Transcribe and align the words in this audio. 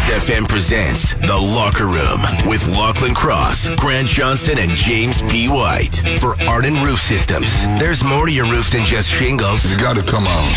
Cruise 0.00 0.28
FM 0.28 0.48
presents 0.48 1.14
The 1.14 1.36
Locker 1.36 1.86
Room 1.86 2.20
with 2.48 2.66
Lachlan 2.68 3.14
Cross, 3.14 3.70
Grant 3.76 4.08
Johnson, 4.08 4.58
and 4.58 4.70
James 4.72 5.22
P. 5.22 5.48
White. 5.48 6.02
For 6.20 6.40
Arden 6.42 6.82
Roof 6.82 7.00
Systems, 7.00 7.66
there's 7.78 8.04
more 8.04 8.26
to 8.26 8.32
your 8.32 8.46
roof 8.46 8.70
than 8.70 8.84
just 8.84 9.08
shingles. 9.08 9.70
You 9.70 9.78
gotta 9.78 10.02
come 10.02 10.26
on. 10.26 10.52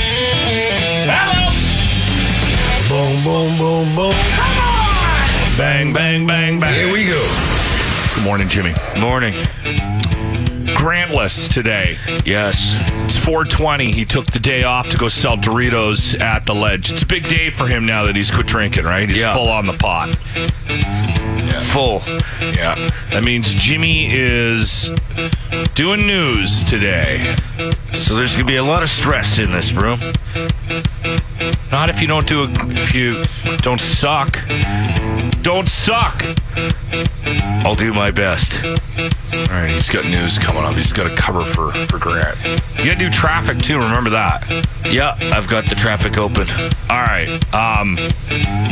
Boom, 2.90 3.23
boom, 3.23 3.58
boom, 3.58 3.95
boom. 3.95 4.14
Come 4.14 4.58
on! 4.59 5.58
Bang, 5.58 5.94
bang, 5.94 6.28
bang, 6.28 6.59
bang. 6.59 6.73
Here 6.73 6.94
we 6.94 7.05
go. 7.05 7.22
Good 8.16 8.23
morning, 8.23 8.48
Jimmy. 8.48 8.73
Morning. 9.00 9.34
Grantless 10.84 11.48
today. 11.48 11.98
Yes. 12.26 12.76
It's 13.05 13.16
420. 13.16 13.94
He 13.94 14.04
took 14.04 14.26
the 14.26 14.40
day 14.40 14.64
off 14.64 14.90
to 14.90 14.98
go 14.98 15.08
sell 15.08 15.38
Doritos 15.38 16.20
at 16.20 16.46
the 16.46 16.54
ledge. 16.54 16.92
It's 16.92 17.04
a 17.04 17.06
big 17.06 17.26
day 17.30 17.52
for 17.52 17.68
him 17.68 17.86
now 17.86 18.04
that 18.04 18.18
he's 18.18 18.30
quit 18.30 18.48
drinking, 18.48 18.84
right? 18.84 19.08
He's 19.09 19.20
Yeah. 19.22 19.34
full 19.34 19.50
on 19.50 19.66
the 19.66 19.76
pot. 19.78 20.14
Full. 21.68 22.04
Yeah. 22.42 22.90
That 23.12 23.23
means 23.23 23.53
Jimmy 23.53 24.09
is 24.14 24.92
doing 25.73 26.06
news 26.06 26.66
today. 26.66 27.34
So 27.94 28.16
there's 28.16 28.34
gonna 28.34 28.44
be 28.44 28.58
a 28.58 28.64
lot 28.64 28.84
of 28.84 28.90
stress 28.90 29.40
in 29.40 29.53
this 29.53 29.72
room. 29.72 30.02
Not 31.72 31.90
if 31.92 32.02
you 32.02 32.08
don't 32.08 32.28
do 32.28 32.44
it, 32.44 32.50
if 32.72 32.94
you 32.94 33.23
don't 33.62 33.80
suck. 33.80 34.38
Don't 35.44 35.70
suck. 35.70 36.25
I'll 37.66 37.76
do 37.76 37.94
my 37.94 38.12
best. 38.12 38.64
All 38.64 38.70
right, 39.50 39.72
he's 39.72 39.90
got 39.90 40.06
news 40.06 40.38
coming 40.38 40.64
up. 40.64 40.76
He's 40.76 40.94
got 40.94 41.12
a 41.12 41.16
cover 41.16 41.46
for, 41.46 41.72
for 41.88 41.98
Grant. 41.98 42.38
You 42.78 42.86
got 42.86 42.94
to 42.94 42.96
do 42.96 43.09
traffic 43.09 43.59
too. 43.59 43.78
Remember 43.78 44.12
that. 44.12 44.68
Yeah, 44.92 45.18
I've 45.20 45.48
got 45.48 45.70
the 45.70 45.76
traffic 45.76 46.18
open. 46.18 46.48
All 46.90 47.02
right. 47.02 47.42
Um, 47.54 47.98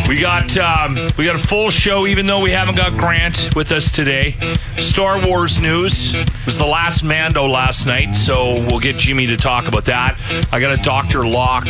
we 0.08 0.20
got 0.20 0.56
um, 0.58 0.96
we 1.18 1.26
got 1.26 1.36
a 1.36 1.48
full 1.48 1.70
show, 1.70 2.06
even 2.06 2.28
though 2.28 2.42
we 2.42 2.52
haven't 2.52 2.76
got 2.76 2.98
Grant 2.98 3.56
with 3.56 3.72
us 3.72 3.92
today. 3.92 4.36
Star 4.78 5.26
Wars 5.26 5.59
news 5.59 6.14
it 6.14 6.46
was 6.46 6.58
the 6.58 6.66
last 6.66 7.04
Mando 7.04 7.48
last 7.48 7.86
night, 7.86 8.16
so 8.16 8.66
we'll 8.66 8.80
get 8.80 8.98
Jimmy 8.98 9.28
to 9.28 9.38
talk 9.38 9.68
about 9.68 9.86
that. 9.86 10.18
I 10.52 10.59
got 10.59 10.78
a 10.78 10.82
Doctor 10.82 11.26
Lock, 11.26 11.68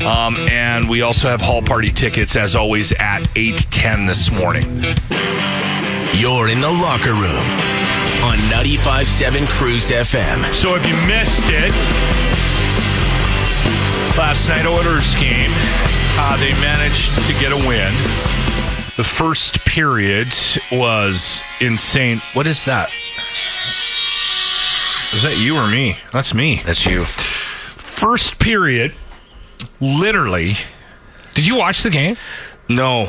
um, 0.00 0.36
and 0.48 0.88
we 0.88 1.02
also 1.02 1.28
have 1.28 1.40
Hall 1.40 1.62
Party 1.62 1.90
tickets 1.90 2.36
as 2.36 2.54
always 2.54 2.92
at 2.92 3.28
eight 3.36 3.66
ten 3.70 4.06
this 4.06 4.30
morning. 4.30 4.82
You're 6.14 6.48
in 6.48 6.60
The 6.60 6.70
Locker 6.70 7.12
Room 7.12 7.46
on 8.24 8.38
95.7 8.50 9.48
Cruise 9.48 9.90
FM. 9.90 10.44
So 10.54 10.74
if 10.74 10.86
you 10.86 10.94
missed 11.06 11.44
it, 11.46 11.72
last 14.16 14.48
night 14.48 14.66
Oilers 14.66 15.14
game, 15.16 15.50
uh, 16.18 16.36
they 16.38 16.52
managed 16.60 17.14
to 17.26 17.32
get 17.34 17.52
a 17.52 17.68
win. 17.68 17.92
The 18.96 19.04
first 19.04 19.64
period 19.66 20.34
was 20.72 21.42
insane. 21.60 22.22
What 22.32 22.46
is 22.46 22.64
that? 22.64 22.90
Is 25.12 25.22
that 25.22 25.36
you 25.38 25.56
or 25.56 25.68
me? 25.70 25.98
That's 26.12 26.32
me. 26.34 26.62
That's 26.64 26.86
you. 26.86 27.04
First 27.04 28.38
period, 28.38 28.94
literally. 29.80 30.56
Did 31.34 31.46
you 31.46 31.58
watch 31.58 31.82
the 31.82 31.90
game? 31.90 32.16
No. 32.68 33.06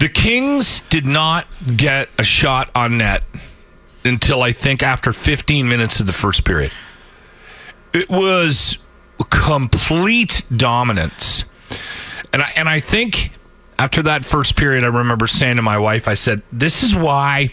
The 0.00 0.08
Kings 0.08 0.80
did 0.88 1.04
not 1.04 1.46
get 1.76 2.08
a 2.18 2.24
shot 2.24 2.70
on 2.74 2.98
net 2.98 3.22
until 4.02 4.42
I 4.42 4.52
think 4.52 4.82
after 4.82 5.12
15 5.12 5.68
minutes 5.68 6.00
of 6.00 6.06
the 6.06 6.14
first 6.14 6.42
period. 6.44 6.72
It 7.92 8.08
was 8.08 8.78
complete 9.28 10.42
dominance. 10.56 11.44
And 12.32 12.42
I 12.42 12.50
and 12.56 12.66
I 12.66 12.80
think 12.80 13.32
after 13.78 14.02
that 14.04 14.24
first 14.24 14.56
period 14.56 14.84
I 14.84 14.86
remember 14.86 15.26
saying 15.26 15.56
to 15.56 15.62
my 15.62 15.76
wife 15.76 16.08
I 16.08 16.14
said 16.14 16.40
this 16.50 16.82
is 16.82 16.94
why 16.94 17.52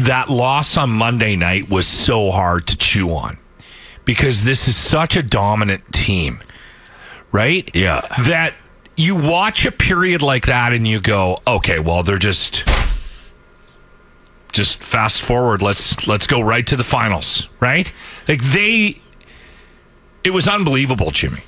that 0.00 0.28
loss 0.28 0.76
on 0.76 0.90
Monday 0.90 1.36
night 1.36 1.70
was 1.70 1.86
so 1.86 2.32
hard 2.32 2.66
to 2.66 2.76
chew 2.76 3.14
on 3.14 3.38
because 4.04 4.42
this 4.44 4.66
is 4.66 4.76
such 4.76 5.16
a 5.16 5.22
dominant 5.22 5.92
team. 5.92 6.40
Right? 7.30 7.70
Yeah. 7.72 8.00
that 8.26 8.54
you 8.96 9.14
watch 9.14 9.66
a 9.66 9.72
period 9.72 10.22
like 10.22 10.46
that 10.46 10.72
and 10.72 10.88
you 10.88 11.00
go, 11.00 11.38
okay, 11.46 11.78
well, 11.78 12.02
they're 12.02 12.18
just 12.18 12.64
just 14.52 14.82
fast 14.82 15.22
forward. 15.22 15.60
Let's 15.60 16.06
let's 16.08 16.26
go 16.26 16.40
right 16.40 16.66
to 16.66 16.76
the 16.76 16.84
finals, 16.84 17.46
right? 17.60 17.92
Like 18.26 18.42
they, 18.42 19.00
it 20.24 20.30
was 20.30 20.48
unbelievable, 20.48 21.10
Jimmy. 21.10 21.42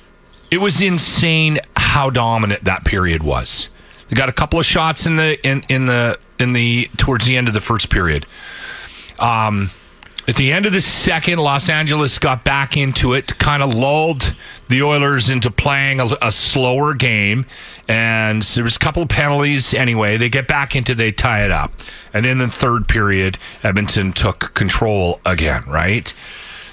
It 0.51 0.59
was 0.59 0.79
insane 0.79 1.59
how 1.75 2.11
dominant 2.11 2.63
that 2.65 2.85
period 2.85 3.23
was. 3.23 3.69
They 4.07 4.15
got 4.15 4.29
a 4.29 4.33
couple 4.33 4.59
of 4.59 4.65
shots 4.65 5.07
in 5.07 5.15
the 5.15 5.43
in 5.45 5.63
in 5.69 5.87
the 5.87 6.19
in 6.39 6.53
the 6.53 6.89
towards 6.97 7.25
the 7.25 7.35
end 7.35 7.47
of 7.47 7.55
the 7.55 7.61
first 7.61 7.89
period. 7.89 8.27
Um, 9.17 9.71
at 10.27 10.35
the 10.35 10.51
end 10.51 10.67
of 10.67 10.71
the 10.71 10.81
second, 10.81 11.39
Los 11.39 11.69
Angeles 11.69 12.19
got 12.19 12.43
back 12.43 12.77
into 12.77 13.13
it, 13.13 13.39
kind 13.39 13.63
of 13.63 13.73
lulled 13.73 14.35
the 14.69 14.83
Oilers 14.83 15.29
into 15.29 15.51
playing 15.51 15.99
a, 15.99 16.07
a 16.21 16.31
slower 16.31 16.93
game, 16.93 17.45
and 17.87 18.41
there 18.41 18.63
was 18.63 18.75
a 18.75 18.79
couple 18.79 19.03
of 19.03 19.09
penalties. 19.09 19.73
Anyway, 19.73 20.15
they 20.15 20.29
get 20.29 20.47
back 20.47 20.75
into, 20.75 20.95
they 20.95 21.11
tie 21.11 21.43
it 21.43 21.51
up, 21.51 21.73
and 22.13 22.25
in 22.25 22.37
the 22.37 22.47
third 22.47 22.87
period, 22.87 23.37
Edmonton 23.63 24.13
took 24.13 24.53
control 24.53 25.19
again. 25.25 25.63
Right. 25.67 26.13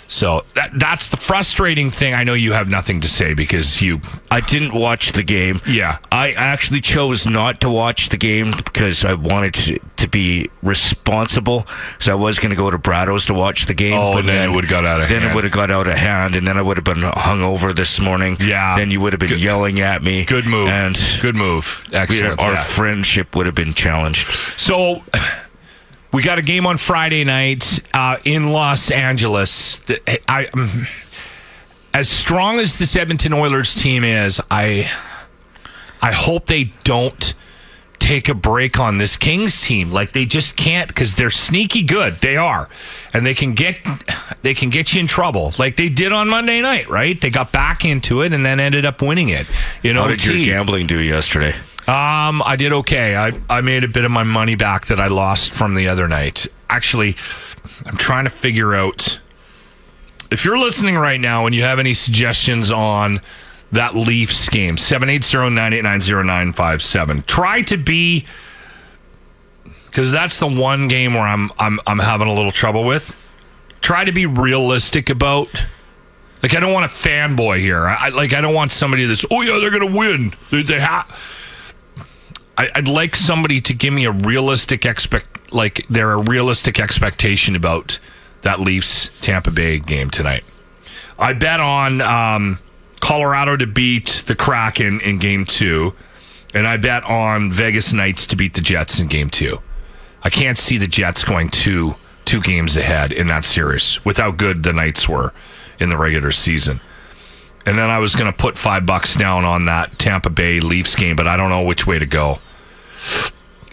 So 0.08 0.44
that 0.54 0.70
that's 0.78 1.08
the 1.08 1.16
frustrating 1.16 1.90
thing. 1.90 2.14
I 2.14 2.22
know 2.24 2.34
you 2.34 2.52
have 2.52 2.68
nothing 2.68 3.00
to 3.00 3.08
say 3.08 3.34
because 3.34 3.82
you, 3.82 4.00
I 4.30 4.40
didn't 4.40 4.72
watch 4.74 5.12
the 5.12 5.22
game. 5.24 5.60
yeah, 5.66 5.98
I 6.12 6.32
actually 6.32 6.80
chose 6.80 7.26
not 7.26 7.60
to 7.62 7.70
watch 7.70 8.08
the 8.10 8.16
game 8.16 8.52
because 8.52 9.04
I 9.04 9.14
wanted 9.14 9.54
to, 9.54 9.78
to 9.96 10.08
be 10.08 10.48
responsible. 10.62 11.66
So 11.98 12.12
I 12.12 12.14
was 12.14 12.38
going 12.38 12.50
to 12.50 12.56
go 12.56 12.70
to 12.70 12.78
Brado's 12.78 13.26
to 13.26 13.34
watch 13.34 13.66
the 13.66 13.74
game. 13.74 13.94
Oh, 13.98 14.12
but 14.12 14.20
and 14.20 14.28
then 14.28 14.50
it 14.50 14.54
would've 14.54 14.70
got 14.70 14.84
out 14.84 15.00
of 15.02 15.08
Then 15.08 15.22
hand. 15.22 15.32
it 15.32 15.34
would 15.34 15.44
have 15.44 15.52
got 15.52 15.70
out 15.70 15.86
of 15.88 15.94
hand, 15.94 16.36
and 16.36 16.46
then 16.46 16.56
I 16.56 16.62
would 16.62 16.76
have 16.76 16.84
been 16.84 17.02
hungover 17.02 17.74
this 17.74 17.98
morning. 18.00 18.36
Yeah. 18.40 18.76
Then 18.76 18.90
you 18.90 19.00
would 19.00 19.12
have 19.12 19.20
been 19.20 19.30
Good- 19.30 19.42
yelling 19.42 19.80
at 19.80 20.02
me. 20.02 20.24
good 20.24 20.46
move, 20.46 20.68
And 20.68 20.96
good 21.20 21.34
move, 21.34 21.84
excellent. 21.92 22.38
our 22.40 22.52
yeah. 22.54 22.62
friendship 22.62 23.34
would 23.34 23.46
have 23.46 23.54
been 23.54 23.74
challenged. 23.74 24.28
So 24.56 25.02
we 26.16 26.22
got 26.22 26.38
a 26.38 26.42
game 26.42 26.66
on 26.66 26.78
Friday 26.78 27.24
night 27.24 27.78
uh, 27.92 28.16
in 28.24 28.48
Los 28.48 28.90
Angeles. 28.90 29.82
I, 30.26 30.48
um, 30.54 30.86
as 31.92 32.08
strong 32.08 32.58
as 32.58 32.78
this 32.78 32.96
Edmonton 32.96 33.34
Oilers 33.34 33.74
team 33.74 34.02
is, 34.02 34.40
I 34.50 34.90
I 36.00 36.12
hope 36.12 36.46
they 36.46 36.72
don't 36.84 37.34
take 37.98 38.30
a 38.30 38.34
break 38.34 38.80
on 38.80 38.96
this 38.96 39.18
Kings 39.18 39.60
team. 39.60 39.92
Like 39.92 40.12
they 40.12 40.24
just 40.24 40.56
can't 40.56 40.88
because 40.88 41.16
they're 41.16 41.28
sneaky 41.28 41.82
good. 41.82 42.14
They 42.22 42.38
are, 42.38 42.70
and 43.12 43.26
they 43.26 43.34
can 43.34 43.52
get 43.52 43.78
they 44.40 44.54
can 44.54 44.70
get 44.70 44.94
you 44.94 45.00
in 45.00 45.06
trouble 45.06 45.52
like 45.58 45.76
they 45.76 45.90
did 45.90 46.12
on 46.12 46.30
Monday 46.30 46.62
night. 46.62 46.88
Right? 46.88 47.20
They 47.20 47.28
got 47.28 47.52
back 47.52 47.84
into 47.84 48.22
it 48.22 48.32
and 48.32 48.44
then 48.44 48.58
ended 48.58 48.86
up 48.86 49.02
winning 49.02 49.28
it. 49.28 49.46
You 49.82 49.92
know, 49.92 50.00
How 50.00 50.08
did 50.08 50.24
your 50.24 50.42
gambling 50.42 50.86
do 50.86 50.98
yesterday? 50.98 51.54
Um, 51.88 52.42
I 52.42 52.56
did 52.56 52.72
okay. 52.72 53.14
I, 53.14 53.32
I 53.48 53.60
made 53.60 53.84
a 53.84 53.88
bit 53.88 54.04
of 54.04 54.10
my 54.10 54.24
money 54.24 54.56
back 54.56 54.86
that 54.86 54.98
I 54.98 55.06
lost 55.06 55.54
from 55.54 55.74
the 55.74 55.88
other 55.88 56.08
night. 56.08 56.48
Actually, 56.68 57.16
I'm 57.84 57.96
trying 57.96 58.24
to 58.24 58.30
figure 58.30 58.74
out 58.74 59.20
if 60.30 60.44
you're 60.44 60.58
listening 60.58 60.96
right 60.96 61.20
now 61.20 61.46
and 61.46 61.54
you 61.54 61.62
have 61.62 61.78
any 61.78 61.94
suggestions 61.94 62.70
on 62.70 63.20
that 63.72 63.94
Leafs 63.94 64.48
game, 64.48 64.76
780-989-0957. 64.76 67.26
Try 67.26 67.62
to 67.62 67.76
be 67.76 68.26
because 69.86 70.12
that's 70.12 70.38
the 70.38 70.46
one 70.46 70.88
game 70.88 71.14
where 71.14 71.22
I'm 71.22 71.50
I'm 71.58 71.80
I'm 71.86 71.98
having 71.98 72.28
a 72.28 72.34
little 72.34 72.52
trouble 72.52 72.84
with. 72.84 73.14
Try 73.80 74.04
to 74.04 74.12
be 74.12 74.26
realistic 74.26 75.08
about 75.08 75.48
like 76.42 76.54
I 76.54 76.60
don't 76.60 76.72
want 76.72 76.84
a 76.84 76.94
fanboy 76.94 77.60
here. 77.60 77.86
I, 77.86 78.10
like 78.10 78.32
I 78.32 78.40
don't 78.40 78.54
want 78.54 78.72
somebody 78.72 79.06
that's 79.06 79.24
oh 79.30 79.42
yeah 79.42 79.58
they're 79.58 79.70
gonna 79.70 79.96
win. 79.96 80.34
They, 80.50 80.62
they 80.62 80.80
have. 80.80 81.06
I, 82.58 82.70
I'd 82.74 82.88
like 82.88 83.14
somebody 83.16 83.60
to 83.62 83.74
give 83.74 83.92
me 83.92 84.04
a 84.06 84.12
realistic 84.12 84.84
expect 84.86 85.52
like 85.52 85.86
they're 85.88 86.12
a 86.12 86.22
realistic 86.22 86.80
expectation 86.80 87.54
about 87.54 87.98
that 88.42 88.60
Leafs 88.60 89.10
Tampa 89.20 89.50
Bay 89.50 89.78
game 89.78 90.10
tonight. 90.10 90.44
I 91.18 91.32
bet 91.32 91.60
on 91.60 92.00
um, 92.00 92.58
Colorado 93.00 93.56
to 93.56 93.66
beat 93.66 94.24
the 94.26 94.34
Kraken 94.34 95.00
in 95.00 95.18
game 95.18 95.44
two. 95.44 95.94
and 96.54 96.66
I 96.66 96.76
bet 96.78 97.04
on 97.04 97.50
Vegas 97.52 97.92
Knights 97.92 98.26
to 98.28 98.36
beat 98.36 98.54
the 98.54 98.60
Jets 98.60 98.98
in 98.98 99.08
game 99.08 99.28
two. 99.30 99.60
I 100.22 100.30
can't 100.30 100.56
see 100.58 100.78
the 100.78 100.86
Jets 100.86 101.22
going 101.24 101.50
two 101.50 101.94
two 102.24 102.40
games 102.40 102.76
ahead 102.76 103.12
in 103.12 103.28
that 103.28 103.44
series 103.44 104.04
with 104.04 104.16
how 104.16 104.32
good 104.32 104.62
the 104.64 104.72
Knights 104.72 105.08
were 105.08 105.32
in 105.78 105.90
the 105.90 105.96
regular 105.96 106.32
season. 106.32 106.80
And 107.66 107.76
then 107.76 107.90
I 107.90 107.98
was 107.98 108.14
going 108.14 108.30
to 108.30 108.36
put 108.36 108.56
five 108.56 108.86
bucks 108.86 109.16
down 109.16 109.44
on 109.44 109.64
that 109.64 109.98
Tampa 109.98 110.30
Bay 110.30 110.60
Leafs 110.60 110.94
game, 110.94 111.16
but 111.16 111.26
I 111.26 111.36
don't 111.36 111.50
know 111.50 111.64
which 111.64 111.86
way 111.86 111.98
to 111.98 112.06
go. 112.06 112.38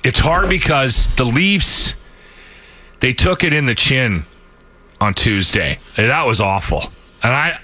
It's 0.03 0.19
hard 0.19 0.49
because 0.49 1.13
the 1.15 1.23
Leafs 1.23 1.93
they 2.99 3.13
took 3.13 3.43
it 3.43 3.53
in 3.53 3.65
the 3.65 3.75
chin 3.75 4.23
on 4.99 5.13
Tuesday. 5.13 5.77
And 5.97 6.09
that 6.09 6.25
was 6.25 6.41
awful. 6.41 6.91
And 7.21 7.33
I 7.33 7.59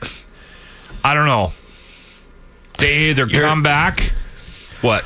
I 1.04 1.14
don't 1.14 1.26
know. 1.28 1.52
They 2.78 3.10
either 3.10 3.26
You're- 3.26 3.46
come 3.46 3.64
back. 3.64 4.12
What? 4.81 5.04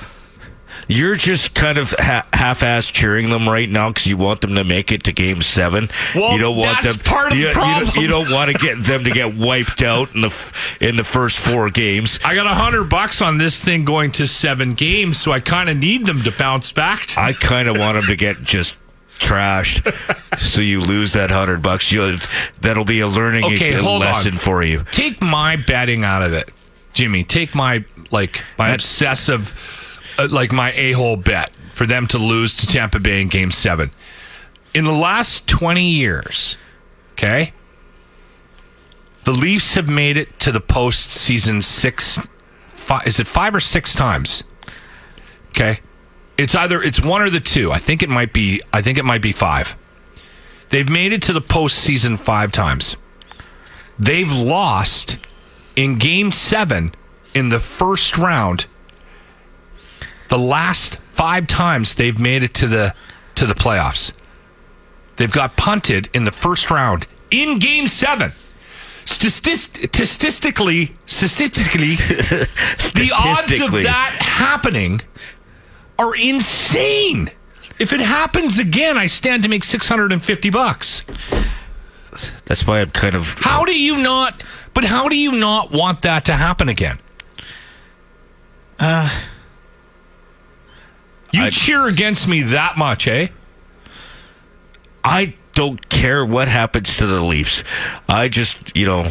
You're 0.95 1.16
just 1.16 1.54
kind 1.56 1.78
of 1.78 1.94
ha- 1.98 2.25
half-ass 2.34 2.88
cheering 2.92 3.30
them 3.30 3.48
right 3.48 3.69
now 3.69 3.90
because 3.90 4.06
you 4.07 4.18
want 4.18 4.42
them 4.42 4.56
to 4.56 4.63
make 4.63 4.92
it 4.92 5.04
to 5.06 5.12
Game 5.12 5.42
Seven. 5.42 5.90
Well, 6.13 6.34
you 6.34 6.38
don't 6.40 6.56
want 6.57 6.84
that's 6.84 6.98
them. 6.98 7.06
part 7.06 7.31
of 7.31 7.38
you, 7.38 7.45
the 7.45 7.50
you 7.50 7.54
don't- 7.54 7.63
problem. 7.84 8.01
You 8.04 8.07
don't, 8.07 8.31
want 8.31 8.51
to 8.51 8.57
get 8.57 8.84
them 8.84 9.04
to 9.04 9.12
get 9.12 9.36
wiped 9.36 9.81
out 9.81 10.13
in 10.16 10.22
the 10.22 10.34
in 10.80 10.95
the 10.95 11.04
first 11.04 11.40
four 11.40 11.69
games. 11.69 12.19
I 12.24 12.36
got 12.36 12.45
a 12.45 12.54
hundred 12.56 12.86
bucks 12.86 13.22
on 13.22 13.38
this 13.38 13.60
thing 13.60 13.86
going 13.86 14.12
to 14.13 14.28
seven 14.28 14.74
games, 14.74 15.18
so 15.19 15.31
I 15.31 15.40
kind 15.40 15.69
of 15.69 15.78
need 15.78 16.06
them 16.06 16.22
to 16.24 16.31
bounce 16.31 16.72
back. 16.72 17.01
To 17.07 17.19
I 17.22 17.34
kind 17.34 17.68
of 17.68 17.78
want 17.78 17.96
them 17.98 18.06
to 18.07 18.16
get 18.16 18.42
just 18.44 18.75
trashed, 19.19 19.81
so 20.39 20.62
you 20.62 20.81
lose 20.81 21.13
that 21.13 21.31
hundred 21.31 21.62
bucks. 21.62 21.92
You 21.92 22.18
that'll 22.62 22.86
be 22.86 23.00
a 23.00 23.07
learning 23.07 23.46
Okay, 23.46 23.80
lesson 23.80 24.34
on. 24.34 24.38
for 24.39 24.63
you. 24.63 24.84
take 24.92 25.22
my 25.22 25.56
betting 25.56 26.04
out 26.04 26.22
of 26.22 26.34
it, 26.34 26.50
Jimmy. 26.94 27.24
Take 27.24 27.56
my 27.56 27.84
like 28.12 28.44
my 28.57 28.68
That- 28.69 28.75
obsessive, 28.75 29.54
uh, 30.18 30.27
like 30.30 30.51
my 30.51 30.71
a 30.74 30.94
hole 30.94 31.15
bet 31.15 31.51
for 31.71 31.86
them 31.86 32.07
to 32.07 32.18
lose 32.18 32.56
to 32.57 32.68
Tampa 32.68 33.00
Bay 33.00 33.21
in 33.21 33.27
Game 33.27 33.51
Seven. 33.51 33.92
In 34.74 34.86
the 34.86 34.92
last 34.92 35.48
twenty 35.48 35.89
years, 35.89 36.57
okay, 37.13 37.54
the 39.24 39.31
Leafs 39.31 39.75
have 39.75 39.88
made 39.88 40.18
it 40.18 40.39
to 40.39 40.51
the 40.51 40.62
postseason 40.62 41.63
six. 41.63 42.19
Five, 42.75 43.07
is 43.07 43.19
it 43.19 43.27
five 43.27 43.56
or 43.56 43.60
six 43.60 43.94
times? 43.94 44.44
Okay, 45.50 45.80
it's 46.38 46.56
either 46.56 46.81
it's 46.81 47.00
one 47.00 47.21
or 47.21 47.30
the 47.30 47.39
two. 47.39 47.71
I 47.71 47.77
think 47.77 48.01
it 48.04 48.10
might 48.10 48.33
be. 48.33 48.62
I 48.74 48.81
think 48.81 48.98
it 48.98 49.06
might 49.06 49.21
be 49.21 49.31
five. 49.31 49.75
They've 50.69 50.89
made 50.89 51.13
it 51.13 51.21
to 51.24 51.33
the 51.33 51.42
postseason 51.42 52.19
five 52.19 52.51
times. 52.51 52.98
They've 54.00 54.31
lost 54.31 55.19
in 55.75 56.00
game 56.00 56.31
seven 56.31 56.95
in 57.36 57.50
the 57.50 57.60
first 57.60 58.18
round. 58.18 58.65
The 60.30 60.38
last 60.38 60.98
five 61.12 61.48
times 61.48 61.96
they've 61.96 62.20
made 62.20 62.44
it 62.44 62.54
to 62.56 62.68
the 62.68 62.94
to 63.36 63.46
the 63.46 63.54
playoffs. 63.54 64.12
They've 65.16 65.31
got 65.31 65.56
punted 65.58 66.10
in 66.14 66.24
the 66.24 66.31
first 66.31 66.72
round 66.72 67.08
in 67.31 67.60
game 67.60 67.88
seven. 67.88 68.34
Statist- 69.06 69.78
statistically, 69.94 70.96
statistically, 71.06 71.96
the 71.96 73.12
odds 73.14 73.60
of 73.60 73.72
that 73.84 74.16
happening 74.20 75.02
are 76.00 76.16
insane. 76.16 77.30
If 77.80 77.92
it 77.92 78.00
happens 78.00 78.60
again, 78.60 78.98
I 78.98 79.08
stand 79.08 79.44
to 79.44 79.50
make 79.50 79.64
650 79.64 80.50
bucks. 80.52 81.04
That's 82.46 82.66
why 82.66 82.81
I'm 82.81 82.92
kind 82.92 83.16
of 83.16 83.34
How 83.40 83.66
do 83.66 83.78
you 83.78 83.98
not? 83.98 84.44
But 84.74 84.86
how 84.86 85.10
do 85.10 85.18
you 85.18 85.31
not 85.31 85.72
want 85.72 86.04
that 86.04 86.25
to 86.25 86.34
happen 86.34 86.70
again? 86.70 87.00
Uh, 88.80 89.10
you 91.33 91.44
I- 91.44 91.50
cheer 91.50 91.88
against 91.88 92.27
me 92.27 92.41
that 92.44 92.77
much, 92.77 93.07
eh? 93.07 93.27
I 95.03 95.33
don't 95.53 95.89
care 95.89 96.25
what 96.25 96.47
happens 96.47 96.97
to 96.97 97.06
the 97.06 97.21
Leafs. 97.24 97.63
I 98.07 98.27
just, 98.30 98.75
you 98.75 98.85
know, 98.85 99.07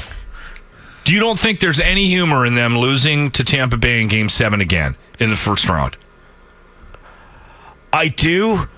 Do 1.04 1.12
You 1.12 1.20
don't 1.20 1.38
think 1.38 1.58
there's 1.60 1.80
any 1.80 2.06
humor 2.06 2.46
in 2.46 2.54
them 2.54 2.78
losing 2.78 3.30
to 3.32 3.42
Tampa 3.44 3.76
Bay 3.76 4.00
in 4.00 4.06
Game 4.08 4.28
Seven 4.28 4.60
again 4.60 4.96
in 5.18 5.30
the 5.30 5.36
first 5.36 5.68
round? 5.68 5.96
I 7.92 8.06
do, 8.08 8.68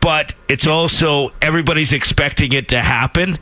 but 0.00 0.34
it's 0.48 0.66
also 0.66 1.32
everybody's 1.42 1.92
expecting 1.92 2.52
it 2.52 2.68
to 2.68 2.80
happen, 2.80 3.38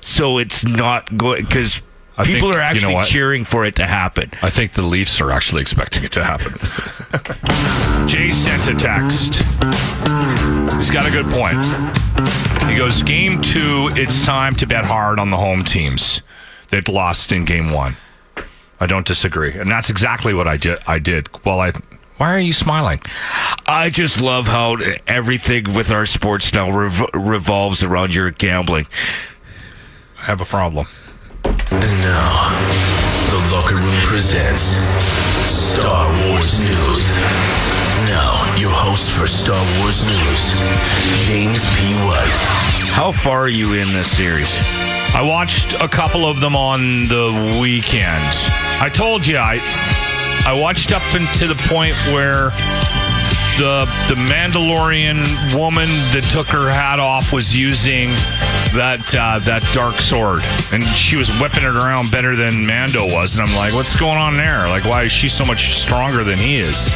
so 0.00 0.38
it's 0.38 0.64
not 0.64 1.16
going 1.16 1.44
because 1.44 1.82
I 2.20 2.24
people 2.24 2.50
think- 2.52 2.62
are 2.62 2.74
you 2.74 2.80
know 2.82 2.88
actually 2.98 3.04
cheering 3.04 3.44
for 3.44 3.64
it 3.64 3.76
to 3.76 3.86
happen. 3.86 4.30
I 4.42 4.50
think 4.50 4.74
the 4.74 4.82
Leafs 4.82 5.20
are 5.20 5.30
actually 5.30 5.62
expecting 5.62 6.04
it 6.04 6.12
to 6.12 6.24
happen. 6.24 6.52
Jay 8.08 8.30
sent 8.32 8.66
a 8.68 8.74
text. 8.74 9.36
He's 10.76 10.90
got 10.90 11.06
a 11.06 11.10
good 11.10 11.26
point. 11.32 11.64
He 12.70 12.76
goes, 12.76 13.02
Game 13.02 13.40
two, 13.40 13.88
it's 13.92 14.24
time 14.24 14.54
to 14.56 14.66
bet 14.66 14.84
hard 14.84 15.18
on 15.18 15.30
the 15.30 15.36
home 15.36 15.64
teams 15.64 16.22
that 16.68 16.88
lost 16.88 17.32
in 17.32 17.44
game 17.44 17.70
one. 17.72 17.96
I 18.78 18.86
don't 18.86 19.06
disagree. 19.06 19.52
And 19.52 19.70
that's 19.70 19.90
exactly 19.90 20.32
what 20.34 20.46
I 20.48 20.56
did. 20.56 20.78
I 20.86 20.98
did. 20.98 21.28
Well, 21.44 21.60
I. 21.60 21.72
Why 22.16 22.34
are 22.34 22.38
you 22.38 22.52
smiling? 22.52 23.00
I 23.66 23.88
just 23.90 24.20
love 24.20 24.46
how 24.46 24.76
everything 25.06 25.72
with 25.74 25.90
our 25.90 26.04
sports 26.06 26.52
now 26.52 26.70
rev- 26.70 27.08
revolves 27.14 27.82
around 27.82 28.14
your 28.14 28.30
gambling. 28.30 28.86
I 30.18 30.24
have 30.24 30.40
a 30.40 30.44
problem. 30.44 30.86
And 31.44 31.94
now, 32.02 32.50
the 33.30 33.40
locker 33.52 33.76
room 33.76 34.00
presents 34.04 34.62
Star 35.50 36.06
Wars 36.28 36.60
News. 36.60 37.16
Now, 38.08 38.32
your 38.56 38.72
host 38.72 39.10
for 39.10 39.26
Star 39.26 39.60
Wars 39.78 40.06
News, 40.06 40.54
James 41.26 41.64
P. 41.76 41.94
White. 42.06 42.40
How 42.92 43.12
far 43.12 43.42
are 43.42 43.48
you 43.48 43.74
in 43.74 43.88
this 43.88 44.14
series? 44.16 44.58
I 45.14 45.22
watched 45.22 45.74
a 45.74 45.88
couple 45.88 46.26
of 46.26 46.40
them 46.40 46.56
on 46.56 47.08
the 47.08 47.58
weekend. 47.60 48.24
I 48.80 48.90
told 48.92 49.26
you 49.26 49.38
I 49.38 49.60
I 50.46 50.58
watched 50.58 50.92
up 50.92 51.02
into 51.14 51.46
the 51.46 51.60
point 51.68 51.94
where 52.12 52.50
the 53.58 53.84
the 54.08 54.14
Mandalorian 54.14 55.18
woman 55.58 55.88
that 56.12 56.26
took 56.32 56.46
her 56.48 56.70
hat 56.70 56.98
off 56.98 57.32
was 57.32 57.54
using 57.56 58.08
that 58.74 59.14
uh, 59.14 59.38
that 59.40 59.62
dark 59.72 59.96
sword, 59.96 60.42
and 60.72 60.82
she 60.84 61.16
was 61.16 61.28
whipping 61.40 61.64
it 61.64 61.74
around 61.76 62.10
better 62.10 62.36
than 62.36 62.64
Mando 62.66 63.04
was. 63.04 63.36
And 63.36 63.46
I'm 63.46 63.54
like, 63.56 63.74
what's 63.74 63.96
going 63.96 64.16
on 64.18 64.36
there? 64.36 64.66
Like, 64.68 64.84
why 64.84 65.02
is 65.04 65.12
she 65.12 65.28
so 65.28 65.44
much 65.44 65.74
stronger 65.74 66.24
than 66.24 66.38
he 66.38 66.56
is? 66.56 66.90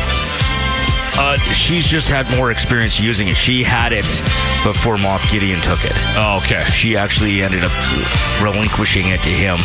Uh, 1.17 1.39
she's 1.53 1.87
just 1.87 2.09
had 2.09 2.29
more 2.37 2.51
experience 2.51 2.99
using 2.99 3.29
it. 3.29 3.37
She 3.37 3.63
had 3.63 3.93
it 3.93 4.05
before 4.65 4.97
Moff 4.97 5.31
Gideon 5.31 5.61
took 5.61 5.85
it. 5.85 5.93
Oh, 6.17 6.41
okay. 6.43 6.65
She 6.65 6.97
actually 6.97 7.43
ended 7.43 7.63
up 7.63 7.71
relinquishing 8.43 9.09
it 9.09 9.21
to 9.23 9.29
him. 9.29 9.59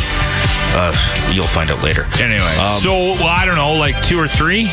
Uh, 0.72 0.94
you'll 1.32 1.48
find 1.48 1.70
out 1.72 1.82
later. 1.82 2.06
Anyway, 2.22 2.46
Um, 2.60 2.78
so 2.78 2.92
well, 3.18 3.26
I 3.26 3.44
don't 3.46 3.56
know, 3.56 3.72
like 3.74 4.00
two 4.04 4.16
or 4.20 4.28
three. 4.28 4.70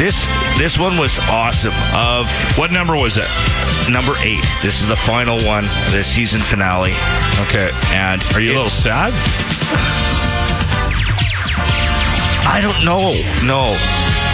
This 0.00 0.24
this 0.56 0.78
one 0.78 0.96
was 0.96 1.18
awesome. 1.28 1.74
Of 1.94 2.26
What 2.56 2.72
number 2.72 2.96
was 2.96 3.18
it? 3.18 3.28
number 3.90 4.14
eight, 4.22 4.40
this 4.62 4.80
is 4.80 4.88
the 4.88 4.96
final 4.96 5.38
one, 5.44 5.64
the 5.92 6.02
season 6.02 6.40
finale. 6.40 6.94
Okay. 7.48 7.70
And 7.88 8.22
Are 8.34 8.40
you 8.40 8.50
it- 8.50 8.54
a 8.54 8.56
little 8.56 8.70
sad? 8.70 9.12
I 12.48 12.60
don't 12.62 12.82
know. 12.84 13.12
No. 13.44 13.76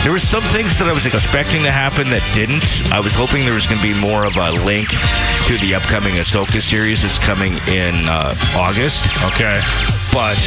There 0.05 0.13
were 0.13 0.21
some 0.21 0.43
things 0.55 0.79
that 0.79 0.87
I 0.89 0.93
was 0.93 1.05
expecting 1.05 1.65
to 1.65 1.73
happen 1.73 2.11
that 2.11 2.23
didn't. 2.33 2.87
I 2.93 3.01
was 3.01 3.15
hoping 3.15 3.45
there 3.45 3.55
was 3.55 3.67
going 3.67 3.81
to 3.81 3.87
be 3.93 3.99
more 3.99 4.25
of 4.25 4.37
a 4.37 4.53
link 4.53 4.89
to 5.47 5.59
the 5.59 5.75
upcoming 5.75 6.15
Ahsoka 6.15 6.63
series 6.63 7.03
that's 7.03 7.19
coming 7.19 7.55
in 7.67 8.07
uh, 8.07 8.37
August, 8.55 9.07
Okay. 9.35 9.59
but 10.13 10.39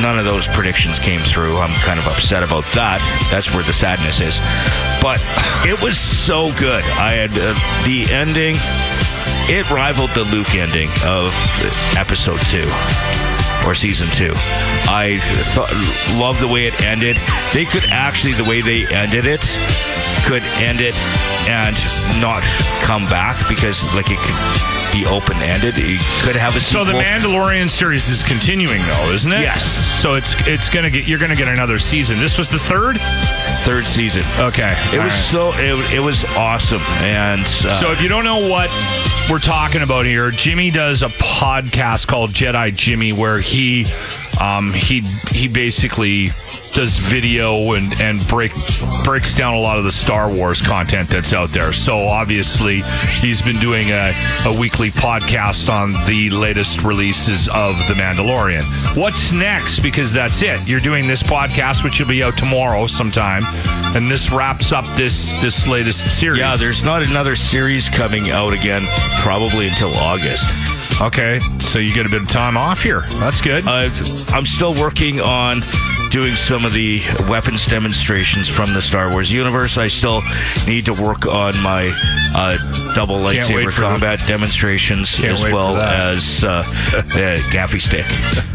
none 0.00 0.18
of 0.18 0.24
those 0.24 0.48
predictions 0.48 0.98
came 0.98 1.20
through. 1.20 1.58
I'm 1.58 1.74
kind 1.82 1.98
of 1.98 2.06
upset 2.06 2.42
about 2.42 2.64
that. 2.74 3.00
That's 3.30 3.52
where 3.54 3.62
the 3.62 3.72
sadness 3.72 4.20
is. 4.20 4.40
But 5.02 5.20
it 5.68 5.80
was 5.82 5.98
so 5.98 6.52
good. 6.58 6.84
I 6.96 7.12
had 7.12 7.30
uh, 7.32 7.54
the 7.84 8.10
ending. 8.12 8.56
It 9.52 9.68
rivaled 9.70 10.10
the 10.10 10.24
Luke 10.24 10.54
ending 10.54 10.90
of 11.04 11.34
episode 11.96 12.40
two 12.46 12.68
or 13.66 13.74
season 13.74 14.08
two. 14.12 14.32
I 14.88 15.18
thought, 15.52 15.70
love 16.18 16.40
the 16.40 16.48
way 16.48 16.66
it 16.66 16.80
ended. 16.82 17.16
They 17.52 17.64
could 17.64 17.84
actually, 17.90 18.32
the 18.32 18.48
way 18.48 18.60
they 18.60 18.86
ended 18.86 19.26
it, 19.26 19.42
could 20.24 20.42
end 20.62 20.80
it 20.80 20.94
and 21.48 21.76
not 22.20 22.42
come 22.82 23.04
back 23.06 23.36
because 23.48 23.84
like 23.94 24.10
it 24.10 24.18
could 24.18 24.79
be 24.92 25.06
open 25.06 25.36
ended. 25.38 25.74
It 25.76 26.00
could 26.24 26.36
have 26.36 26.56
a 26.56 26.60
So 26.60 26.84
the 26.84 26.92
Mandalorian 26.92 27.68
series 27.70 28.08
is 28.08 28.22
continuing 28.22 28.80
though, 28.82 29.12
isn't 29.12 29.32
it? 29.32 29.40
Yes. 29.40 29.64
So 30.00 30.14
it's 30.14 30.34
it's 30.46 30.68
gonna 30.68 30.90
get 30.90 31.06
you're 31.06 31.18
gonna 31.18 31.36
get 31.36 31.48
another 31.48 31.78
season. 31.78 32.18
This 32.18 32.38
was 32.38 32.48
the 32.48 32.58
third. 32.58 32.96
third 33.64 33.84
season. 33.84 34.22
Okay. 34.38 34.72
It 34.92 34.98
All 34.98 35.04
was 35.04 35.12
right. 35.12 35.12
so 35.12 35.52
it, 35.56 35.94
it 35.94 36.00
was 36.00 36.24
awesome 36.36 36.82
and 37.02 37.40
uh, 37.42 37.74
So 37.74 37.92
if 37.92 38.00
you 38.00 38.08
don't 38.08 38.24
know 38.24 38.48
what 38.48 38.70
we're 39.30 39.38
talking 39.38 39.82
about 39.82 40.04
here. 40.06 40.30
Jimmy 40.32 40.70
does 40.70 41.02
a 41.02 41.08
podcast 41.08 42.08
called 42.08 42.30
Jedi 42.30 42.74
Jimmy, 42.74 43.12
where 43.12 43.38
he 43.38 43.86
um, 44.40 44.72
he 44.72 45.00
he 45.30 45.46
basically 45.46 46.28
does 46.72 46.98
video 46.98 47.72
and 47.72 48.00
and 48.00 48.26
break 48.28 48.52
breaks 49.04 49.34
down 49.34 49.54
a 49.54 49.58
lot 49.58 49.78
of 49.78 49.84
the 49.84 49.90
Star 49.90 50.30
Wars 50.30 50.60
content 50.60 51.08
that's 51.08 51.32
out 51.32 51.50
there. 51.50 51.72
So 51.72 51.98
obviously, 51.98 52.82
he's 53.20 53.42
been 53.42 53.56
doing 53.56 53.90
a, 53.90 54.12
a 54.46 54.58
weekly 54.58 54.90
podcast 54.90 55.72
on 55.72 55.92
the 56.06 56.30
latest 56.30 56.82
releases 56.82 57.48
of 57.48 57.76
The 57.88 57.94
Mandalorian. 57.94 58.64
What's 58.96 59.32
next? 59.32 59.80
Because 59.80 60.12
that's 60.12 60.42
it. 60.42 60.66
You're 60.66 60.80
doing 60.80 61.06
this 61.06 61.22
podcast, 61.22 61.84
which 61.84 62.00
will 62.00 62.08
be 62.08 62.22
out 62.22 62.36
tomorrow 62.36 62.86
sometime, 62.86 63.42
and 63.94 64.08
this 64.08 64.32
wraps 64.32 64.72
up 64.72 64.84
this 64.96 65.40
this 65.42 65.66
latest 65.66 66.18
series. 66.18 66.38
Yeah, 66.38 66.56
there's 66.56 66.84
not 66.84 67.02
another 67.02 67.36
series 67.36 67.88
coming 67.88 68.30
out 68.30 68.52
again, 68.52 68.82
probably 69.20 69.68
until 69.68 69.90
August. 69.96 70.50
Okay, 71.00 71.38
so 71.58 71.78
you 71.78 71.94
get 71.94 72.04
a 72.04 72.08
bit 72.08 72.22
of 72.22 72.28
time 72.28 72.56
off 72.56 72.82
here. 72.82 73.02
That's 73.20 73.40
good. 73.40 73.66
I've, 73.66 73.94
I'm 74.34 74.44
still 74.44 74.74
working 74.74 75.20
on 75.20 75.60
doing 76.10 76.34
some 76.34 76.64
of 76.64 76.72
the 76.72 77.00
weapons 77.28 77.64
demonstrations 77.66 78.48
from 78.48 78.74
the 78.74 78.82
Star 78.82 79.10
Wars 79.10 79.32
universe. 79.32 79.78
I 79.78 79.88
still 79.88 80.22
need 80.66 80.86
to 80.86 80.92
work 80.92 81.26
on 81.26 81.54
my 81.62 81.90
uh, 82.34 82.58
double 82.94 83.16
lightsaber 83.16 83.70
combat 83.72 84.20
demonstrations 84.26 85.16
Can't 85.16 85.32
as 85.32 85.44
well 85.44 85.76
as 85.76 86.44
uh, 86.44 86.62
the 87.14 87.42
gaffi 87.50 87.80
stick. 87.80 88.06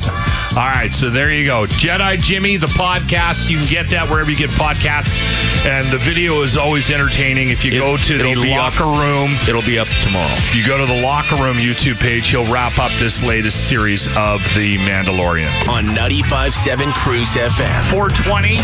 All 0.57 0.61
right, 0.61 0.93
so 0.93 1.09
there 1.09 1.33
you 1.33 1.45
go. 1.45 1.65
Jedi 1.65 2.17
Jimmy, 2.17 2.55
the 2.55 2.67
podcast. 2.67 3.49
You 3.49 3.57
can 3.57 3.67
get 3.67 3.89
that 3.89 4.09
wherever 4.09 4.31
you 4.31 4.37
get 4.37 4.49
podcasts. 4.51 5.19
And 5.65 5.91
the 5.91 5.97
video 5.97 6.43
is 6.43 6.55
always 6.55 6.89
entertaining. 6.89 7.49
If 7.49 7.65
you 7.65 7.73
It- 7.73 7.79
go 7.79 7.97
to 7.97 8.17
the 8.17 8.29
it'll 8.31 8.43
up. 8.53 8.79
locker 8.79 8.85
room, 8.85 9.35
It'll 9.49 9.61
be 9.61 9.77
up 9.77 9.89
tomorrow. 9.99 10.33
you 10.53 10.65
go 10.65 10.77
to 10.77 10.85
the 10.85 11.01
locker 11.01 11.35
room 11.35 11.57
YouTube 11.57 11.99
page, 11.99 12.27
he'll 12.29 12.45
wrap 12.45 12.79
up 12.79 12.91
this 12.99 13.21
latest 13.21 13.67
series 13.67 14.07
of 14.15 14.41
The 14.55 14.77
Mandalorian. 14.77 15.49
On 15.67 15.83
95.7 15.93 16.89
Cruise 16.93 17.35
FM. 17.35 17.83
420. 17.91 18.57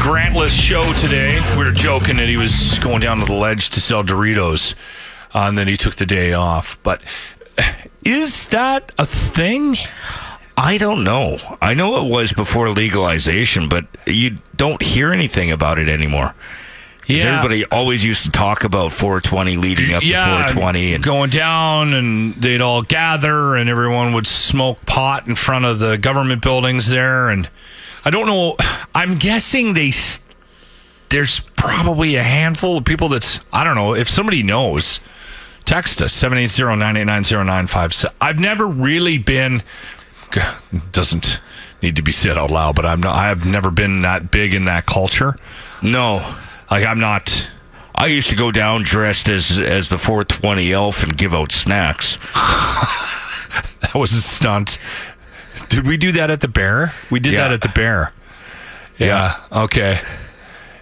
Grantless 0.00 0.52
show 0.54 0.84
today. 0.94 1.40
We 1.56 1.64
were 1.64 1.72
joking 1.72 2.18
that 2.18 2.28
he 2.28 2.36
was 2.36 2.78
going 2.78 3.00
down 3.00 3.18
to 3.18 3.24
the 3.24 3.32
ledge 3.32 3.68
to 3.70 3.80
sell 3.80 4.04
Doritos, 4.04 4.74
uh, 5.34 5.40
and 5.48 5.58
then 5.58 5.66
he 5.66 5.76
took 5.76 5.96
the 5.96 6.06
day 6.06 6.32
off. 6.32 6.76
But 6.84 7.02
is 8.04 8.46
that 8.46 8.92
a 8.98 9.06
thing? 9.06 9.76
I 10.56 10.76
don't 10.78 11.04
know. 11.04 11.38
I 11.62 11.74
know 11.74 12.04
it 12.04 12.10
was 12.10 12.32
before 12.32 12.68
legalization, 12.70 13.68
but 13.68 13.86
you 14.06 14.38
don't 14.56 14.82
hear 14.82 15.12
anything 15.12 15.50
about 15.52 15.78
it 15.78 15.88
anymore. 15.88 16.34
'Cause 17.06 17.16
Everybody 17.36 17.64
always 17.66 18.04
used 18.04 18.24
to 18.24 18.30
talk 18.30 18.64
about 18.64 18.92
420 18.92 19.56
leading 19.56 19.94
up 19.94 20.02
to 20.02 20.06
420 20.52 20.94
and 20.94 21.02
going 21.02 21.30
down, 21.30 21.94
and 21.94 22.34
they'd 22.34 22.60
all 22.60 22.82
gather, 22.82 23.56
and 23.56 23.70
everyone 23.70 24.12
would 24.12 24.26
smoke 24.26 24.84
pot 24.84 25.26
in 25.26 25.34
front 25.34 25.64
of 25.64 25.78
the 25.78 25.96
government 25.96 26.42
buildings 26.42 26.88
there. 26.90 27.30
And 27.30 27.48
I 28.04 28.10
don't 28.10 28.26
know. 28.26 28.56
I'm 28.94 29.16
guessing 29.16 29.72
they. 29.74 29.92
There's 31.08 31.40
probably 31.56 32.16
a 32.16 32.22
handful 32.22 32.76
of 32.76 32.84
people 32.84 33.08
that's 33.08 33.40
I 33.52 33.64
don't 33.64 33.74
know 33.76 33.94
if 33.94 34.10
somebody 34.10 34.42
knows. 34.42 35.00
Text 35.68 36.00
us 36.00 36.14
780-989-0957. 36.22 38.10
I've 38.22 38.38
never 38.38 38.66
really 38.66 39.18
been. 39.18 39.62
Doesn't 40.92 41.40
need 41.82 41.94
to 41.96 42.02
be 42.02 42.10
said 42.10 42.38
out 42.38 42.50
loud, 42.50 42.74
but 42.74 42.86
I'm 42.86 43.00
not. 43.00 43.14
I 43.14 43.28
have 43.28 43.44
never 43.44 43.70
been 43.70 44.00
that 44.00 44.30
big 44.30 44.54
in 44.54 44.64
that 44.64 44.86
culture. 44.86 45.36
no. 45.82 46.24
Like 46.70 46.86
I'm 46.86 46.98
not. 47.00 47.48
I 47.94 48.06
used 48.06 48.30
to 48.30 48.36
go 48.36 48.50
down 48.50 48.82
dressed 48.82 49.28
as 49.28 49.58
as 49.58 49.88
the 49.90 49.98
420 49.98 50.72
elf 50.72 51.02
and 51.02 51.16
give 51.16 51.34
out 51.34 51.52
snacks. 51.52 52.16
That 53.80 53.94
was 53.94 54.12
a 54.12 54.20
stunt. 54.20 54.78
Did 55.70 55.86
we 55.86 55.96
do 55.96 56.12
that 56.12 56.30
at 56.30 56.40
the 56.40 56.48
bear? 56.48 56.92
We 57.10 57.20
did 57.20 57.32
Yeah. 57.34 57.44
that 57.48 57.52
at 57.52 57.60
the 57.62 57.68
bear. 57.70 58.12
Yeah. 58.98 59.36
Okay. 59.52 60.00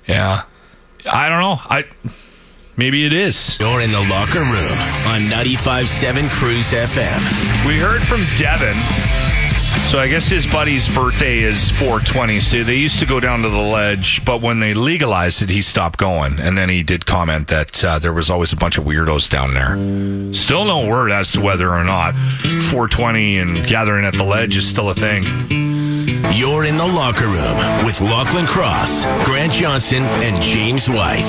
Yeah. 0.09 0.43
I 1.09 1.29
don't 1.29 1.41
know. 1.41 1.61
I 1.71 1.85
maybe 2.77 3.05
it 3.07 3.13
is. 3.13 3.59
You're 3.61 3.81
in 3.81 3.91
the 3.91 4.07
locker 4.11 4.41
room 4.41 4.79
on 5.13 5.29
95.7 5.31 6.31
Cruise 6.31 6.73
FM. 6.73 7.67
We 7.67 7.79
heard 7.79 8.03
from 8.03 8.21
Devin. 8.39 8.77
So 9.91 10.01
I 10.01 10.09
guess 10.09 10.29
his 10.29 10.47
buddy's 10.47 10.93
birthday 10.93 11.41
is 11.41 11.71
420. 11.71 12.41
So 12.41 12.65
they 12.65 12.75
used 12.75 12.99
to 12.99 13.07
go 13.07 13.21
down 13.21 13.43
to 13.43 13.49
the 13.49 13.57
ledge, 13.57 14.25
but 14.25 14.43
when 14.43 14.59
they 14.59 14.75
legalized 14.75 15.43
it, 15.43 15.51
he 15.51 15.61
stopped 15.63 15.97
going. 15.99 16.41
And 16.41 16.59
then 16.59 16.69
he 16.69 16.83
did 16.83 17.07
comment 17.07 17.49
that 17.49 17.85
uh, 17.85 17.99
there 18.01 18.13
was 18.13 18.29
always 18.29 18.53
a 18.53 18.57
bunch 18.57 18.79
of 18.79 18.85
weirdos 18.85 19.31
down 19.31 19.55
there. 19.55 20.35
Still 20.35 20.65
no 20.65 20.87
word 20.89 21.13
as 21.13 21.31
to 21.33 21.41
whether 21.41 21.73
or 21.73 21.85
not 21.85 22.15
420 22.15 23.39
and 23.39 23.67
gathering 23.67 24.05
at 24.05 24.15
the 24.15 24.25
ledge 24.25 24.57
is 24.57 24.69
still 24.69 24.91
a 24.91 24.95
thing. 24.95 25.23
You're 26.33 26.65
in 26.65 26.77
the 26.77 26.85
locker 26.87 27.27
room 27.27 27.85
with 27.85 28.01
Lachlan 28.01 28.47
Cross, 28.47 29.07
Grant 29.25 29.53
Johnson, 29.53 30.03
and 30.23 30.41
James 30.43 30.89
White. 30.89 31.25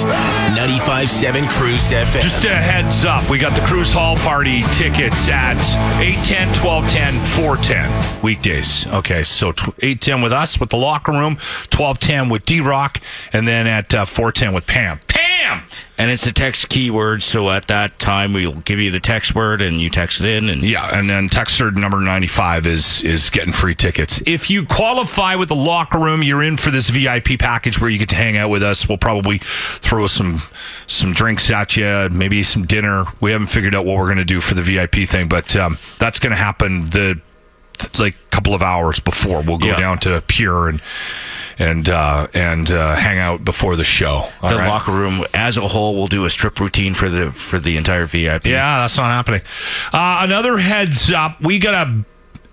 95.7 0.58 1.50
Cruise 1.50 1.92
FM. 1.92 2.22
Just 2.22 2.44
a 2.44 2.50
heads 2.50 3.06
up, 3.06 3.30
we 3.30 3.38
got 3.38 3.54
the 3.60 3.66
Cruise 3.66 3.94
Hall 3.94 4.16
Party 4.18 4.63
tickets 4.74 5.30
at 5.30 5.56
810, 6.01 6.48
1210, 6.63 7.13
410 7.24 8.22
weekdays. 8.22 8.86
Okay, 8.88 9.24
so 9.24 9.51
tw- 9.54 9.70
810 9.80 10.22
with 10.22 10.34
us 10.34 10.60
with 10.60 10.70
the 10.72 10.77
locker 10.77 11.12
room, 11.13 11.36
1210 11.72 12.30
with 12.30 12.44
D 12.46 12.60
Rock, 12.60 13.00
and 13.32 13.48
then 13.48 13.66
at 13.66 13.94
uh, 13.94 14.04
410 14.04 14.54
with 14.54 14.68
Pam. 14.68 15.00
Pam! 15.48 15.63
And 15.98 16.12
it's 16.12 16.25
a 16.27 16.34
text 16.34 16.70
keyword, 16.70 17.24
so 17.24 17.50
at 17.50 17.68
that 17.68 17.98
time 18.00 18.34
we'll 18.34 18.54
give 18.54 18.80
you 18.80 18.92
the 18.92 19.00
text 19.00 19.34
word 19.34 19.62
and 19.62 19.82
you 19.82 19.89
text 19.89 20.22
it 20.22 20.27
in 20.27 20.50
and 20.50 20.62
Yeah, 20.62 20.88
and 20.98 21.10
then 21.10 21.30
texter 21.30 21.74
number 21.74 22.00
95 22.00 22.66
is 22.68 23.04
is 23.04 23.30
getting 23.30 23.54
free 23.54 23.74
tickets. 23.75 24.22
If 24.25 24.50
you 24.50 24.66
qualify 24.66 25.36
with 25.36 25.50
the 25.50 25.56
locker 25.56 25.98
room, 26.00 26.22
you're 26.24 26.44
in 26.44 26.58
for 26.58 26.70
this 26.72 26.89
VIP 26.89 27.39
package 27.39 27.80
where 27.82 27.89
you 27.89 27.98
get 27.98 28.10
to 28.10 28.16
hang 28.16 28.38
out 28.38 28.50
with 28.50 28.62
us. 28.63 28.88
We'll 28.88 28.98
probably 28.98 29.39
throw 29.39 30.06
some 30.08 30.44
some 30.86 31.13
drinks 31.13 31.50
at 31.50 31.75
you, 31.77 32.10
maybe 32.12 32.44
some 32.44 32.66
dinner. 32.66 33.06
We 33.20 33.32
haven't 33.32 33.48
figured 33.48 33.74
out 33.74 33.86
what 33.86 33.98
we're 33.98 34.06
going 34.06 34.18
to 34.18 34.25
do 34.25 34.42
for 34.42 34.54
the 34.54 34.62
VIP 34.62 35.08
thing, 35.10 35.27
but 35.27 35.56
um, 35.56 35.77
that's 35.98 36.20
going 36.20 36.32
to 36.32 36.38
happen 36.38 36.89
the 36.92 37.20
like 38.00 38.16
couple 38.32 38.54
of 38.54 38.62
hours 38.62 39.00
before. 39.00 39.42
We'll 39.42 39.58
go 39.58 39.68
Yeah. 39.68 39.80
down 39.80 40.00
to 40.00 40.22
Pure 40.27 40.70
and 40.70 40.82
and 41.60 41.90
uh, 41.90 42.28
and 42.34 42.72
uh, 42.72 42.96
hang 42.96 43.18
out 43.18 43.44
before 43.44 43.76
the 43.76 43.84
show. 43.84 44.30
The 44.42 44.48
right? 44.48 44.68
locker 44.68 44.92
room 44.92 45.26
as 45.34 45.58
a 45.58 45.68
whole 45.68 45.96
will 45.96 46.08
do 46.08 46.26
a 46.26 46.30
strip 46.30 46.60
routine 46.60 46.94
for 46.94 47.10
the 47.10 47.32
for 47.32 47.60
the 47.60 47.78
entire 47.78 48.06
VIP. 48.06 48.48
Yeah, 48.48 48.80
that's 48.80 48.98
not 48.98 49.08
happening. 49.08 49.42
Uh, 49.92 50.20
another 50.22 50.58
heads 50.58 51.12
up: 51.12 51.42
we 51.42 51.60
got 51.60 51.88
a. 51.88 52.06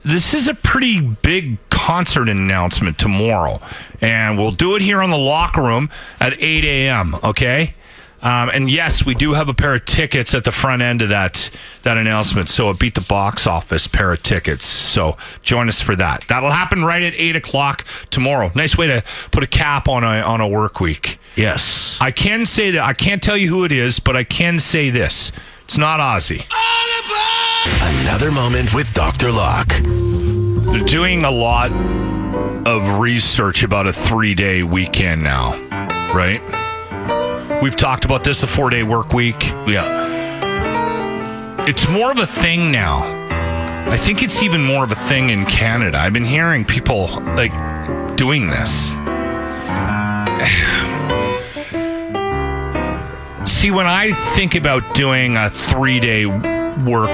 This 0.02 0.34
is 0.34 0.48
a 0.48 0.54
pretty 0.54 1.00
big 1.00 1.56
concert 1.70 2.28
announcement 2.28 2.98
tomorrow, 2.98 3.60
and 4.00 4.36
we'll 4.36 4.50
do 4.50 4.76
it 4.76 4.82
here 4.82 5.02
on 5.02 5.10
the 5.10 5.18
locker 5.18 5.62
room 5.62 5.88
at 6.20 6.34
8 6.34 6.64
a.m. 6.64 7.16
Okay. 7.24 7.74
Um, 8.24 8.48
and 8.48 8.70
yes, 8.70 9.04
we 9.04 9.14
do 9.14 9.34
have 9.34 9.50
a 9.50 9.54
pair 9.54 9.74
of 9.74 9.84
tickets 9.84 10.34
at 10.34 10.44
the 10.44 10.50
front 10.50 10.80
end 10.80 11.02
of 11.02 11.10
that 11.10 11.50
that 11.82 11.98
announcement. 11.98 12.48
So 12.48 12.70
it 12.70 12.78
beat 12.78 12.94
the 12.94 13.02
box 13.02 13.46
office 13.46 13.86
pair 13.86 14.14
of 14.14 14.22
tickets. 14.22 14.64
So 14.64 15.18
join 15.42 15.68
us 15.68 15.82
for 15.82 15.94
that. 15.96 16.24
That'll 16.28 16.50
happen 16.50 16.84
right 16.84 17.02
at 17.02 17.12
eight 17.14 17.36
o'clock 17.36 17.84
tomorrow. 18.08 18.50
Nice 18.54 18.78
way 18.78 18.86
to 18.86 19.04
put 19.30 19.44
a 19.44 19.46
cap 19.46 19.88
on 19.88 20.04
a 20.04 20.22
on 20.22 20.40
a 20.40 20.48
work 20.48 20.80
week. 20.80 21.18
Yes. 21.36 21.98
I 22.00 22.10
can 22.10 22.46
say 22.46 22.70
that 22.70 22.82
I 22.82 22.94
can't 22.94 23.22
tell 23.22 23.36
you 23.36 23.48
who 23.50 23.64
it 23.64 23.72
is, 23.72 24.00
but 24.00 24.16
I 24.16 24.24
can 24.24 24.58
say 24.58 24.88
this: 24.88 25.30
it's 25.64 25.76
not 25.76 26.00
Ozzy. 26.00 26.44
Another 28.00 28.32
moment 28.32 28.74
with 28.74 28.92
Dr. 28.94 29.30
Locke. 29.30 29.72
They're 29.82 30.84
doing 30.84 31.24
a 31.24 31.30
lot 31.30 31.70
of 32.66 32.98
research 32.98 33.62
about 33.62 33.86
a 33.86 33.92
three-day 33.92 34.62
weekend 34.62 35.22
now, 35.22 35.52
right? 36.14 36.40
We've 37.64 37.74
talked 37.74 38.04
about 38.04 38.24
this, 38.24 38.42
the 38.42 38.46
four-day 38.46 38.82
work 38.82 39.14
week. 39.14 39.42
Yeah. 39.66 41.64
It's 41.66 41.88
more 41.88 42.10
of 42.10 42.18
a 42.18 42.26
thing 42.26 42.70
now. 42.70 42.98
I 43.90 43.96
think 43.96 44.22
it's 44.22 44.42
even 44.42 44.62
more 44.62 44.84
of 44.84 44.92
a 44.92 44.94
thing 44.94 45.30
in 45.30 45.46
Canada. 45.46 45.98
I've 45.98 46.12
been 46.12 46.26
hearing 46.26 46.66
people 46.66 47.06
like 47.38 47.52
doing 48.18 48.50
this. 48.50 48.88
See, 53.50 53.70
when 53.70 53.86
I 53.86 54.12
think 54.34 54.54
about 54.54 54.94
doing 54.94 55.38
a 55.38 55.48
three 55.48 56.00
day 56.00 56.26
work, 56.26 57.08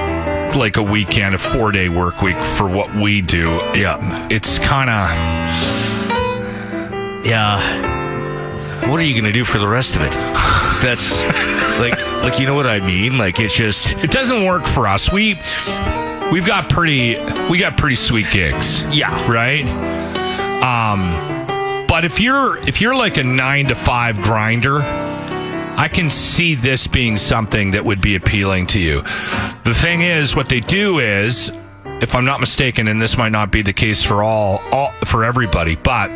like 0.57 0.75
a 0.75 0.83
weekend, 0.83 1.33
a 1.33 1.37
four 1.37 1.71
day 1.71 1.87
work 1.87 2.21
week 2.21 2.35
for 2.35 2.67
what 2.67 2.93
we 2.93 3.21
do, 3.21 3.51
Yeah. 3.73 4.27
it's 4.29 4.59
kind 4.59 4.89
of. 4.89 5.09
Yeah. 7.25 7.90
What 8.89 8.99
are 8.99 9.03
you 9.03 9.13
going 9.13 9.31
to 9.31 9.31
do 9.31 9.45
for 9.45 9.59
the 9.59 9.67
rest 9.67 9.95
of 9.95 10.01
it? 10.01 10.11
That's 10.81 11.21
like 11.79 12.01
like 12.23 12.39
you 12.39 12.47
know 12.47 12.55
what 12.55 12.67
I 12.67 12.79
mean? 12.79 13.17
Like 13.17 13.39
it's 13.39 13.55
just 13.55 13.93
It 14.03 14.11
doesn't 14.11 14.45
work 14.45 14.65
for 14.65 14.87
us. 14.87 15.11
We 15.11 15.35
we've 16.31 16.45
got 16.45 16.69
pretty 16.69 17.17
we 17.49 17.59
got 17.59 17.77
pretty 17.77 17.95
sweet 17.95 18.27
gigs. 18.31 18.83
Yeah. 18.95 19.31
Right? 19.31 19.67
Um 20.61 21.87
but 21.87 22.05
if 22.05 22.19
you're 22.19 22.57
if 22.67 22.81
you're 22.81 22.95
like 22.95 23.17
a 23.17 23.23
9 23.23 23.67
to 23.67 23.75
5 23.75 24.21
grinder, 24.21 24.79
I 24.81 25.87
can 25.87 26.09
see 26.09 26.55
this 26.55 26.87
being 26.87 27.17
something 27.17 27.71
that 27.71 27.83
would 27.83 28.01
be 28.01 28.15
appealing 28.15 28.67
to 28.67 28.79
you. 28.79 29.01
The 29.63 29.73
thing 29.73 30.01
is, 30.01 30.35
what 30.35 30.47
they 30.47 30.59
do 30.59 30.99
is, 30.99 31.51
if 32.01 32.15
I'm 32.15 32.23
not 32.23 32.39
mistaken, 32.39 32.87
and 32.87 33.01
this 33.01 33.17
might 33.17 33.31
not 33.31 33.51
be 33.51 33.61
the 33.61 33.73
case 33.73 34.03
for 34.03 34.23
all, 34.23 34.61
all 34.71 34.93
for 35.05 35.23
everybody, 35.23 35.75
but 35.75 36.09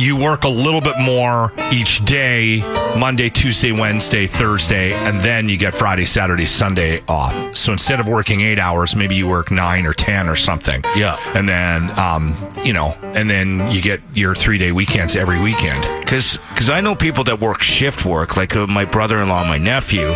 you 0.00 0.16
work 0.16 0.44
a 0.44 0.48
little 0.48 0.80
bit 0.80 0.98
more 0.98 1.52
each 1.70 2.04
day 2.04 2.60
Monday, 2.96 3.28
Tuesday, 3.28 3.70
Wednesday, 3.70 4.26
Thursday, 4.26 4.94
and 4.94 5.20
then 5.20 5.48
you 5.48 5.56
get 5.56 5.74
Friday, 5.74 6.06
Saturday, 6.06 6.46
Sunday 6.46 7.02
off. 7.06 7.54
So 7.54 7.72
instead 7.72 8.00
of 8.00 8.08
working 8.08 8.40
eight 8.40 8.58
hours, 8.58 8.96
maybe 8.96 9.14
you 9.14 9.28
work 9.28 9.50
nine 9.50 9.84
or 9.86 9.92
10 9.92 10.28
or 10.28 10.36
something. 10.36 10.82
Yeah. 10.96 11.18
And 11.34 11.48
then, 11.48 11.96
um, 11.98 12.34
you 12.64 12.72
know, 12.72 12.96
and 13.02 13.28
then 13.28 13.70
you 13.70 13.82
get 13.82 14.00
your 14.14 14.34
three 14.34 14.58
day 14.58 14.72
weekends 14.72 15.16
every 15.16 15.40
weekend. 15.40 15.82
Because 16.00 16.38
cause 16.54 16.70
I 16.70 16.80
know 16.80 16.94
people 16.94 17.24
that 17.24 17.38
work 17.38 17.60
shift 17.60 18.04
work, 18.04 18.36
like 18.36 18.56
uh, 18.56 18.66
my 18.66 18.86
brother 18.86 19.20
in 19.20 19.28
law, 19.28 19.44
my 19.44 19.58
nephew, 19.58 20.14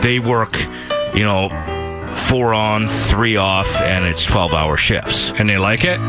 they 0.00 0.20
work, 0.20 0.58
you 1.14 1.22
know, 1.22 1.50
four 2.28 2.54
on, 2.54 2.88
three 2.88 3.36
off, 3.36 3.68
and 3.82 4.06
it's 4.06 4.24
12 4.24 4.54
hour 4.54 4.76
shifts. 4.76 5.32
And 5.32 5.48
they 5.48 5.58
like 5.58 5.84
it? 5.84 6.00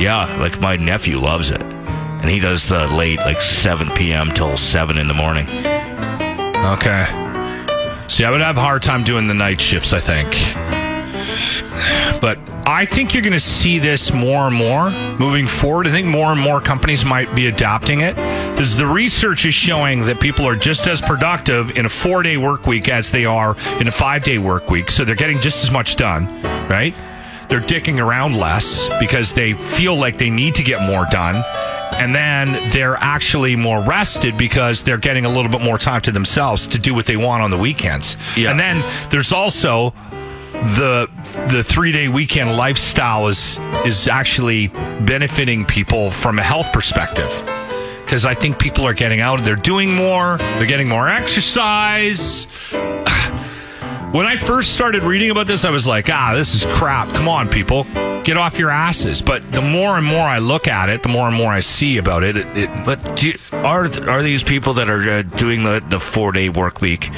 Yeah, 0.00 0.34
like 0.40 0.60
my 0.60 0.76
nephew 0.76 1.18
loves 1.18 1.50
it. 1.50 1.73
And 2.24 2.32
he 2.32 2.40
does 2.40 2.70
the 2.70 2.88
late, 2.88 3.18
like 3.18 3.42
7 3.42 3.90
p.m. 3.90 4.32
till 4.32 4.56
7 4.56 4.96
in 4.96 5.08
the 5.08 5.12
morning. 5.12 5.46
Okay. 5.46 7.04
See, 8.08 8.24
I 8.24 8.30
would 8.30 8.40
have 8.40 8.56
a 8.56 8.62
hard 8.62 8.82
time 8.82 9.04
doing 9.04 9.26
the 9.26 9.34
night 9.34 9.60
shifts, 9.60 9.92
I 9.92 10.00
think. 10.00 10.30
But 12.22 12.38
I 12.66 12.86
think 12.86 13.12
you're 13.12 13.22
going 13.22 13.34
to 13.34 13.38
see 13.38 13.78
this 13.78 14.10
more 14.10 14.46
and 14.46 14.56
more 14.56 14.88
moving 15.18 15.46
forward. 15.46 15.86
I 15.86 15.90
think 15.90 16.06
more 16.06 16.32
and 16.32 16.40
more 16.40 16.62
companies 16.62 17.04
might 17.04 17.34
be 17.34 17.46
adopting 17.48 18.00
it 18.00 18.16
because 18.52 18.74
the 18.78 18.86
research 18.86 19.44
is 19.44 19.52
showing 19.52 20.06
that 20.06 20.18
people 20.18 20.48
are 20.48 20.56
just 20.56 20.86
as 20.86 21.02
productive 21.02 21.76
in 21.76 21.84
a 21.84 21.90
four 21.90 22.22
day 22.22 22.38
work 22.38 22.66
week 22.66 22.88
as 22.88 23.10
they 23.10 23.26
are 23.26 23.54
in 23.80 23.86
a 23.86 23.92
five 23.92 24.24
day 24.24 24.38
work 24.38 24.70
week. 24.70 24.88
So 24.88 25.04
they're 25.04 25.14
getting 25.14 25.42
just 25.42 25.62
as 25.62 25.70
much 25.70 25.96
done, 25.96 26.24
right? 26.70 26.94
They're 27.50 27.60
dicking 27.60 28.02
around 28.02 28.38
less 28.38 28.88
because 28.98 29.34
they 29.34 29.52
feel 29.52 29.94
like 29.94 30.16
they 30.16 30.30
need 30.30 30.54
to 30.54 30.62
get 30.62 30.80
more 30.80 31.06
done. 31.10 31.44
And 31.94 32.14
then 32.14 32.70
they're 32.70 32.96
actually 32.96 33.56
more 33.56 33.82
rested 33.82 34.36
because 34.36 34.82
they're 34.82 34.98
getting 34.98 35.24
a 35.24 35.28
little 35.28 35.50
bit 35.50 35.60
more 35.60 35.78
time 35.78 36.00
to 36.02 36.12
themselves 36.12 36.66
to 36.68 36.78
do 36.78 36.94
what 36.94 37.06
they 37.06 37.16
want 37.16 37.42
on 37.42 37.50
the 37.50 37.58
weekends. 37.58 38.16
Yeah. 38.36 38.50
And 38.50 38.60
then 38.60 38.84
there's 39.10 39.32
also 39.32 39.94
the 40.52 41.10
the 41.50 41.62
three 41.64 41.92
day 41.92 42.08
weekend 42.08 42.56
lifestyle 42.56 43.28
is 43.28 43.58
is 43.84 44.08
actually 44.08 44.68
benefiting 44.68 45.64
people 45.64 46.10
from 46.10 46.38
a 46.38 46.42
health 46.42 46.72
perspective 46.72 47.30
because 48.04 48.24
I 48.24 48.34
think 48.34 48.58
people 48.58 48.86
are 48.86 48.94
getting 48.94 49.20
out. 49.20 49.42
They're 49.42 49.56
doing 49.56 49.94
more. 49.94 50.36
They're 50.38 50.66
getting 50.66 50.88
more 50.88 51.08
exercise. 51.08 52.46
When 54.14 54.26
I 54.26 54.36
first 54.36 54.72
started 54.72 55.02
reading 55.02 55.32
about 55.32 55.48
this, 55.48 55.64
I 55.64 55.70
was 55.70 55.88
like, 55.88 56.08
ah, 56.08 56.34
this 56.36 56.54
is 56.54 56.64
crap. 56.76 57.08
Come 57.14 57.26
on, 57.26 57.48
people. 57.48 57.84
Get 58.24 58.36
off 58.36 58.58
your 58.58 58.70
asses. 58.70 59.20
But 59.22 59.50
the 59.52 59.60
more 59.62 59.96
and 59.98 60.06
more 60.06 60.22
I 60.22 60.38
look 60.38 60.66
at 60.66 60.88
it, 60.88 61.02
the 61.02 61.08
more 61.10 61.26
and 61.28 61.36
more 61.36 61.52
I 61.52 61.60
see 61.60 61.98
about 61.98 62.22
it. 62.22 62.36
it, 62.36 62.46
it 62.56 62.70
But 62.86 63.22
you, 63.22 63.38
are 63.52 63.84
are 64.08 64.22
these 64.22 64.42
people 64.42 64.74
that 64.74 64.88
are 64.88 65.08
uh, 65.08 65.22
doing 65.22 65.64
the, 65.64 65.84
the 65.88 66.00
four 66.00 66.32
day 66.32 66.48
work 66.48 66.80
week? 66.80 67.10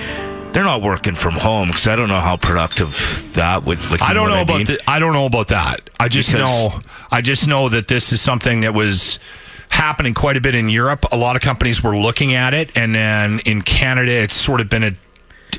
They're 0.53 0.65
not 0.65 0.81
working 0.83 1.15
from 1.15 1.35
home 1.35 1.69
because 1.69 1.87
I 1.87 1.97
don't 1.97 2.09
know 2.09 2.21
how 2.21 2.37
productive 2.39 3.33
that 3.35 3.65
would. 3.65 3.79
Like, 3.91 4.01
I 4.03 4.15
don't 4.15 4.31
know, 4.31 4.41
about 4.41 4.57
mean? 4.57 4.67
the, 4.67 4.81
I 4.89 4.99
don't 4.99 5.13
know 5.13 5.27
about 5.27 5.49
that. 5.49 5.91
I 6.01 6.09
just 6.09 6.33
Because- 6.33 6.73
know 6.73 6.81
I 7.11 7.21
just 7.21 7.47
know 7.47 7.69
that 7.69 7.89
this 7.89 8.13
is 8.13 8.21
something 8.21 8.61
that 8.63 8.75
was 8.75 9.19
happening 9.69 10.15
quite 10.15 10.37
a 10.37 10.41
bit 10.41 10.55
in 10.55 10.69
Europe. 10.69 11.05
A 11.13 11.17
lot 11.17 11.37
of 11.37 11.43
companies 11.43 11.83
were 11.83 11.97
looking 11.97 12.35
at 12.35 12.55
it, 12.55 12.71
and 12.75 12.95
then 12.95 13.41
in 13.41 13.63
Canada, 13.63 14.13
it's 14.13 14.35
sort 14.35 14.61
of 14.61 14.69
been 14.71 14.83
a 14.83 14.93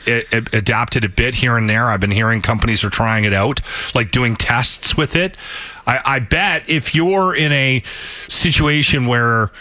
a- 0.08 0.58
adapted 0.58 1.04
a 1.04 1.10
bit 1.10 1.36
here 1.36 1.58
and 1.58 1.70
there. 1.70 1.90
I've 1.90 2.00
been 2.00 2.12
hearing 2.12 2.42
companies 2.42 2.84
are 2.84 2.90
trying 2.90 3.24
it 3.24 3.34
out, 3.34 3.62
like 3.96 4.12
doing 4.12 4.36
tests 4.36 4.96
with 4.96 5.16
it. 5.16 5.38
I, 5.86 6.02
I 6.04 6.20
bet 6.20 6.64
if 6.68 6.94
you're 6.94 7.36
in 7.36 7.52
a 7.52 7.84
situation 8.28 9.08
where 9.08 9.52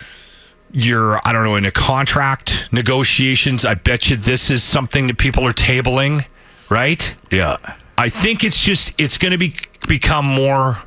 you're, 0.72 1.20
I 1.26 1.32
don't 1.32 1.44
know, 1.44 1.56
in 1.56 1.64
a 1.64 1.70
contract 1.70 2.68
negotiations, 2.72 3.64
I 3.64 3.74
bet 3.74 4.10
you 4.10 4.16
this 4.16 4.50
is 4.50 4.62
something 4.62 5.06
that 5.06 5.18
people 5.18 5.46
are 5.46 5.52
tabling, 5.52 6.26
right? 6.68 7.14
Yeah. 7.30 7.56
I 7.98 8.08
think 8.08 8.44
it's 8.44 8.62
just 8.62 8.92
it's 8.98 9.16
going 9.16 9.32
to 9.32 9.38
be 9.38 9.54
become 9.88 10.26
more 10.26 10.78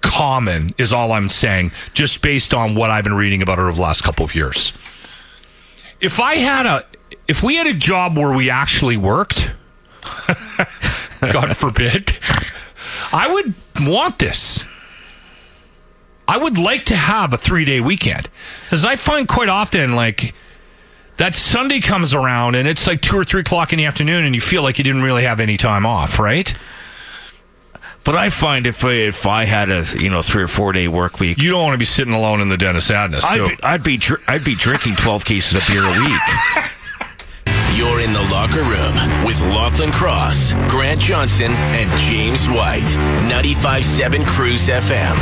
common 0.00 0.74
is 0.78 0.92
all 0.92 1.12
I'm 1.12 1.28
saying 1.28 1.72
just 1.94 2.22
based 2.22 2.52
on 2.52 2.74
what 2.74 2.90
I've 2.90 3.04
been 3.04 3.14
reading 3.14 3.42
about 3.42 3.58
over 3.58 3.72
the 3.72 3.80
last 3.80 4.02
couple 4.02 4.24
of 4.24 4.34
years. 4.34 4.72
If 6.00 6.20
I 6.20 6.36
had 6.36 6.66
a 6.66 6.84
if 7.28 7.42
we 7.42 7.56
had 7.56 7.66
a 7.66 7.74
job 7.74 8.16
where 8.16 8.34
we 8.34 8.50
actually 8.50 8.96
worked, 8.96 9.52
God 11.20 11.56
forbid, 11.56 12.16
I 13.12 13.28
would 13.32 13.54
want 13.80 14.18
this. 14.18 14.64
I 16.26 16.36
would 16.36 16.58
like 16.58 16.84
to 16.86 16.96
have 16.96 17.32
a 17.32 17.36
3-day 17.38 17.80
weekend. 17.80 18.28
As 18.70 18.84
I 18.84 18.96
find 18.96 19.26
quite 19.26 19.48
often 19.48 19.94
like 19.94 20.34
that 21.16 21.34
Sunday 21.34 21.80
comes 21.80 22.12
around 22.14 22.54
and 22.54 22.68
it's 22.68 22.86
like 22.86 23.00
two 23.00 23.16
or 23.16 23.24
three 23.24 23.40
o'clock 23.40 23.72
in 23.72 23.78
the 23.78 23.86
afternoon, 23.86 24.24
and 24.24 24.34
you 24.34 24.40
feel 24.40 24.62
like 24.62 24.78
you 24.78 24.84
didn't 24.84 25.02
really 25.02 25.22
have 25.24 25.40
any 25.40 25.56
time 25.56 25.86
off, 25.86 26.18
right? 26.18 26.52
But 28.04 28.14
I 28.14 28.30
find 28.30 28.66
if 28.66 28.84
I, 28.84 28.92
if 28.92 29.26
I 29.26 29.44
had 29.44 29.68
a 29.70 29.84
you 29.98 30.08
know 30.08 30.22
three 30.22 30.42
or 30.42 30.48
four 30.48 30.72
day 30.72 30.86
work 30.88 31.18
week, 31.20 31.42
You 31.42 31.50
don't 31.50 31.62
want 31.62 31.74
to 31.74 31.78
be 31.78 31.84
sitting 31.84 32.14
alone 32.14 32.40
in 32.40 32.48
the 32.48 32.56
den 32.56 32.76
of 32.76 32.82
sadness. 32.82 33.24
I'd 33.24 33.36
so- 33.38 33.46
be, 33.48 33.62
I'd 33.62 33.82
be 33.82 33.96
dr- 33.98 34.22
I'd 34.28 34.44
be 34.44 34.54
drinking 34.54 34.96
twelve 34.96 35.24
cases 35.24 35.60
of 35.60 35.66
beer 35.66 35.82
a 35.84 35.90
week. 35.90 36.64
You're 37.98 38.06
in 38.06 38.12
the 38.12 38.22
locker 38.30 38.62
room 38.62 39.26
with 39.26 39.40
Lachlan 39.40 39.90
Cross, 39.90 40.54
Grant 40.70 41.00
Johnson, 41.00 41.50
and 41.50 41.98
James 41.98 42.48
White. 42.48 42.86
95.7 43.28 44.24
Cruise 44.24 44.68
FM. 44.68 45.16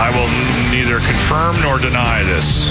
I 0.00 0.10
will 0.10 0.76
neither 0.76 0.98
confirm 0.98 1.62
nor 1.62 1.78
deny 1.78 2.24
this, 2.24 2.68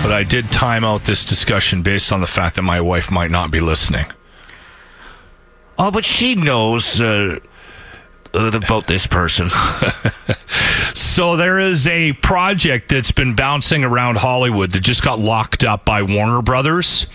but 0.00 0.12
I 0.12 0.22
did 0.22 0.52
time 0.52 0.84
out 0.84 1.06
this 1.06 1.24
discussion 1.24 1.82
based 1.82 2.12
on 2.12 2.20
the 2.20 2.28
fact 2.28 2.54
that 2.54 2.62
my 2.62 2.80
wife 2.80 3.10
might 3.10 3.32
not 3.32 3.50
be 3.50 3.58
listening. 3.58 4.06
Oh, 5.76 5.90
but 5.90 6.04
she 6.04 6.36
knows 6.36 7.00
uh, 7.00 7.04
uh, 7.04 7.38
about 8.34 8.86
this 8.86 9.06
person. 9.06 9.48
So 11.18 11.36
there 11.36 11.58
is 11.58 11.86
a 11.88 12.12
project 12.12 12.90
that's 12.90 13.10
been 13.10 13.34
bouncing 13.34 13.82
around 13.82 14.18
Hollywood 14.18 14.70
that 14.72 14.80
just 14.80 15.02
got 15.02 15.18
locked 15.18 15.64
up 15.64 15.84
by 15.84 16.02
Warner 16.02 16.42
Brothers. 16.42 17.06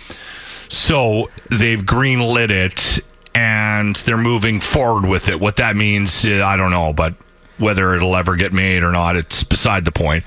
So 0.67 1.29
they've 1.49 1.79
greenlit 1.81 2.49
it 2.49 2.99
and 3.33 3.95
they're 3.95 4.17
moving 4.17 4.59
forward 4.59 5.05
with 5.05 5.29
it. 5.29 5.39
What 5.39 5.55
that 5.55 5.75
means, 5.75 6.25
uh, 6.25 6.43
I 6.43 6.57
don't 6.57 6.71
know, 6.71 6.91
but 6.91 7.15
whether 7.57 7.93
it'll 7.93 8.15
ever 8.15 8.35
get 8.35 8.51
made 8.51 8.83
or 8.83 8.91
not, 8.91 9.15
it's 9.15 9.43
beside 9.43 9.85
the 9.85 9.91
point. 9.91 10.25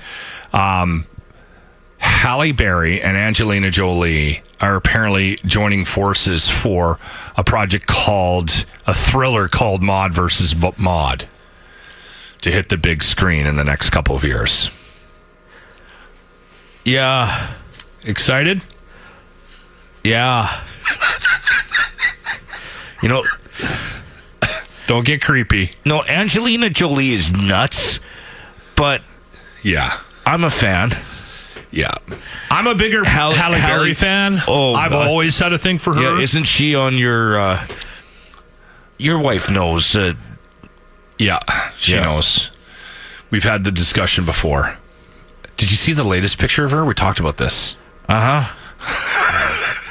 Um, 0.53 1.05
Halle 1.99 2.51
Berry 2.51 3.01
and 3.01 3.17
Angelina 3.17 3.71
Jolie 3.71 4.41
are 4.61 4.75
apparently 4.75 5.35
joining 5.45 5.83
forces 5.85 6.49
for 6.49 6.99
a 7.35 7.43
project 7.43 7.87
called 7.87 8.65
a 8.85 8.93
thriller 8.93 9.47
called 9.47 9.81
Maude 9.81 10.13
versus 10.13 10.51
V- 10.53 10.73
Maude 10.77 11.27
to 12.41 12.51
hit 12.51 12.69
the 12.69 12.77
big 12.77 13.03
screen 13.03 13.45
in 13.45 13.55
the 13.55 13.63
next 13.63 13.89
couple 13.89 14.15
of 14.15 14.23
years. 14.23 14.69
yeah, 16.85 17.53
Excited? 18.03 18.61
yeah. 20.03 20.63
you 23.01 23.09
know, 23.09 23.23
Don't 24.87 25.05
get 25.05 25.21
creepy. 25.21 25.71
no, 25.83 26.03
Angelina 26.05 26.69
Jolie 26.69 27.09
is 27.11 27.31
nuts, 27.31 27.99
but 28.75 29.01
Yeah. 29.63 29.99
I'm 30.25 30.43
a 30.43 30.49
fan. 30.51 30.91
Yeah. 31.77 31.91
I'm 32.49 32.65
a 32.65 32.73
bigger 32.73 33.03
Halle- 33.03 33.35
Halle, 33.35 33.53
Halle- 33.53 33.77
Berry 33.81 33.93
fan. 33.93 34.41
Oh, 34.47 34.73
I've 34.73 34.89
God. 34.89 35.07
always 35.07 35.37
had 35.37 35.53
a 35.53 35.59
thing 35.59 35.77
for 35.77 35.93
her. 35.93 36.01
Yeah, 36.01 36.19
isn't 36.19 36.45
she 36.45 36.73
on 36.73 36.97
your? 36.97 37.37
Uh, 37.39 37.67
your 38.97 39.19
wife 39.19 39.49
knows. 39.51 39.95
Uh, 39.95 40.13
Yeah, 41.19 41.37
she 41.77 41.93
Yeah. 41.93 42.05
knows. 42.05 42.49
We've 43.29 43.43
had 43.43 43.63
the 43.63 43.71
discussion 43.71 44.25
before. 44.25 44.77
Did 45.57 45.69
you 45.69 45.77
see 45.77 45.93
the 45.93 46.03
latest 46.03 46.37
picture 46.39 46.65
of 46.65 46.71
her? 46.71 46.83
We 46.83 46.93
talked 46.95 47.19
about 47.19 47.37
this. 47.37 47.75
uh 48.09 48.43
huh. 48.43 48.53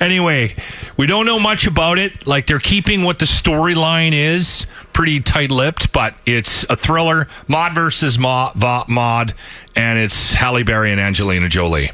Anyway, 0.00 0.54
we 0.96 1.06
don't 1.06 1.26
know 1.26 1.40
much 1.40 1.66
about 1.66 1.98
it. 1.98 2.26
Like 2.26 2.46
they're 2.46 2.60
keeping 2.60 3.02
what 3.02 3.18
the 3.18 3.24
storyline 3.24 4.12
is 4.12 4.66
pretty 4.98 5.20
tight-lipped, 5.20 5.92
but 5.92 6.12
it's 6.26 6.64
a 6.68 6.74
thriller, 6.74 7.28
Maude 7.46 7.72
versus 7.72 8.18
Maude, 8.18 8.56
Maude, 8.88 9.32
and 9.76 9.96
it's 9.96 10.34
Halle 10.34 10.64
Berry 10.64 10.90
and 10.90 11.00
Angelina 11.00 11.48
Jolie. 11.48 11.92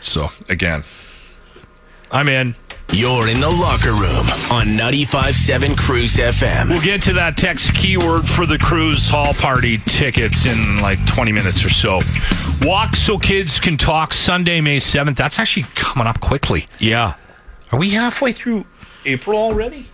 So 0.00 0.30
again, 0.48 0.82
I'm 2.10 2.28
in. 2.28 2.56
You're 2.92 3.28
in 3.28 3.38
the 3.38 3.48
locker 3.48 3.92
room 3.92 4.26
on 4.50 4.76
95.7 4.76 5.78
Cruise 5.78 6.16
FM. 6.16 6.70
We'll 6.70 6.82
get 6.82 7.02
to 7.02 7.12
that 7.12 7.36
text 7.36 7.72
keyword 7.76 8.28
for 8.28 8.46
the 8.46 8.58
cruise 8.58 9.08
hall 9.08 9.32
party 9.34 9.78
tickets 9.78 10.44
in 10.44 10.80
like 10.80 11.06
20 11.06 11.30
minutes 11.30 11.64
or 11.64 11.68
so. 11.68 12.00
Walk 12.62 12.96
so 12.96 13.16
kids 13.16 13.60
can 13.60 13.76
talk 13.76 14.12
Sunday, 14.12 14.60
May 14.60 14.78
7th. 14.78 15.14
That's 15.14 15.38
actually 15.38 15.66
coming 15.76 16.08
up 16.08 16.20
quickly. 16.20 16.66
Yeah. 16.80 17.14
Are 17.70 17.78
we 17.78 17.90
halfway 17.90 18.32
through 18.32 18.66
April 19.04 19.38
already? 19.38 19.86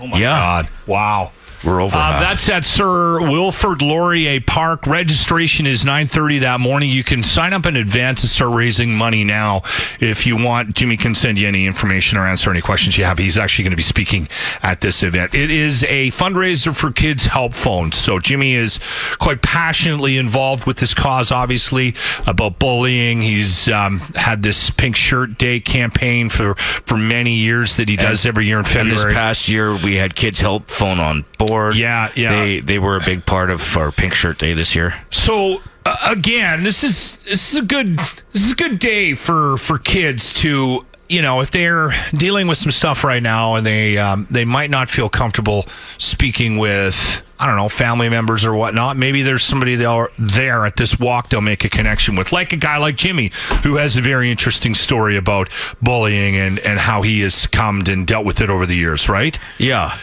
Oh 0.00 0.06
my 0.06 0.18
Yeah. 0.18 0.36
God. 0.38 0.68
Wow. 0.86 1.32
We're 1.64 1.80
over. 1.80 1.96
Uh, 1.96 2.20
that's 2.20 2.48
at 2.48 2.64
Sir 2.64 3.20
Wilfrid 3.20 3.82
Laurier 3.82 4.40
Park. 4.40 4.86
Registration 4.86 5.66
is 5.66 5.84
9.30 5.84 6.40
that 6.40 6.60
morning. 6.60 6.90
You 6.90 7.04
can 7.04 7.22
sign 7.22 7.52
up 7.52 7.66
in 7.66 7.76
advance 7.76 8.22
and 8.22 8.30
start 8.30 8.54
raising 8.54 8.94
money 8.94 9.22
now 9.22 9.62
if 10.00 10.26
you 10.26 10.36
want. 10.36 10.74
Jimmy 10.74 10.96
can 10.96 11.14
send 11.14 11.38
you 11.38 11.46
any 11.46 11.66
information 11.66 12.18
or 12.18 12.26
answer 12.26 12.50
any 12.50 12.60
questions 12.60 12.98
you 12.98 13.04
have. 13.04 13.18
He's 13.18 13.38
actually 13.38 13.64
going 13.64 13.72
to 13.72 13.76
be 13.76 13.82
speaking 13.82 14.28
at 14.62 14.80
this 14.80 15.02
event. 15.02 15.34
It 15.34 15.50
is 15.50 15.84
a 15.84 16.10
fundraiser 16.10 16.74
for 16.76 16.90
Kids 16.90 17.26
Help 17.26 17.54
Phones. 17.54 17.96
So 17.96 18.18
Jimmy 18.18 18.54
is 18.54 18.80
quite 19.18 19.42
passionately 19.42 20.16
involved 20.16 20.64
with 20.66 20.78
this 20.78 20.94
cause, 20.94 21.30
obviously, 21.30 21.94
about 22.26 22.58
bullying. 22.58 23.20
He's 23.20 23.68
um, 23.68 24.00
had 24.16 24.42
this 24.42 24.70
Pink 24.70 24.96
Shirt 24.96 25.38
Day 25.38 25.60
campaign 25.60 26.28
for, 26.28 26.56
for 26.56 26.96
many 26.96 27.34
years 27.36 27.76
that 27.76 27.88
he 27.88 27.96
does 27.96 28.26
every 28.26 28.46
year 28.46 28.58
in 28.58 28.64
February. 28.64 28.90
this 28.90 29.04
past 29.04 29.48
year, 29.48 29.74
we 29.76 29.96
had 29.96 30.16
Kids 30.16 30.40
Help 30.40 30.68
Phone 30.68 30.98
on 30.98 31.24
board. 31.38 31.51
Yeah, 31.76 32.10
yeah. 32.14 32.32
They 32.32 32.60
they 32.60 32.78
were 32.78 32.96
a 32.96 33.04
big 33.04 33.26
part 33.26 33.50
of 33.50 33.76
our 33.76 33.92
Pink 33.92 34.14
Shirt 34.14 34.38
Day 34.38 34.54
this 34.54 34.74
year. 34.74 34.94
So 35.10 35.60
uh, 35.84 35.96
again, 36.04 36.62
this 36.64 36.84
is 36.84 37.16
this 37.24 37.50
is 37.50 37.56
a 37.56 37.64
good 37.64 37.98
this 38.32 38.44
is 38.44 38.52
a 38.52 38.56
good 38.56 38.78
day 38.78 39.14
for 39.14 39.56
for 39.58 39.78
kids 39.78 40.32
to 40.34 40.84
you 41.08 41.22
know 41.22 41.40
if 41.40 41.50
they're 41.50 41.90
dealing 42.14 42.46
with 42.46 42.58
some 42.58 42.72
stuff 42.72 43.04
right 43.04 43.22
now 43.22 43.56
and 43.56 43.66
they 43.66 43.98
um, 43.98 44.26
they 44.30 44.44
might 44.44 44.70
not 44.70 44.88
feel 44.88 45.08
comfortable 45.08 45.66
speaking 45.98 46.56
with 46.58 47.22
I 47.42 47.46
don't 47.46 47.56
know 47.56 47.68
family 47.68 48.08
members 48.08 48.44
or 48.44 48.54
whatnot. 48.54 48.96
Maybe 48.96 49.22
there's 49.22 49.42
somebody 49.42 49.74
there 49.74 50.64
at 50.64 50.76
this 50.76 51.00
walk 51.00 51.28
they'll 51.28 51.40
make 51.40 51.64
a 51.64 51.68
connection 51.68 52.14
with, 52.14 52.30
like 52.30 52.52
a 52.52 52.56
guy 52.56 52.76
like 52.76 52.94
Jimmy 52.94 53.32
who 53.64 53.76
has 53.76 53.96
a 53.96 54.00
very 54.00 54.30
interesting 54.30 54.74
story 54.74 55.16
about 55.16 55.48
bullying 55.82 56.36
and 56.36 56.60
and 56.60 56.78
how 56.78 57.02
he 57.02 57.20
has 57.22 57.34
succumbed 57.34 57.88
and 57.88 58.06
dealt 58.06 58.24
with 58.24 58.40
it 58.40 58.48
over 58.48 58.64
the 58.64 58.76
years. 58.76 59.08
Right? 59.08 59.36
Yeah. 59.58 59.98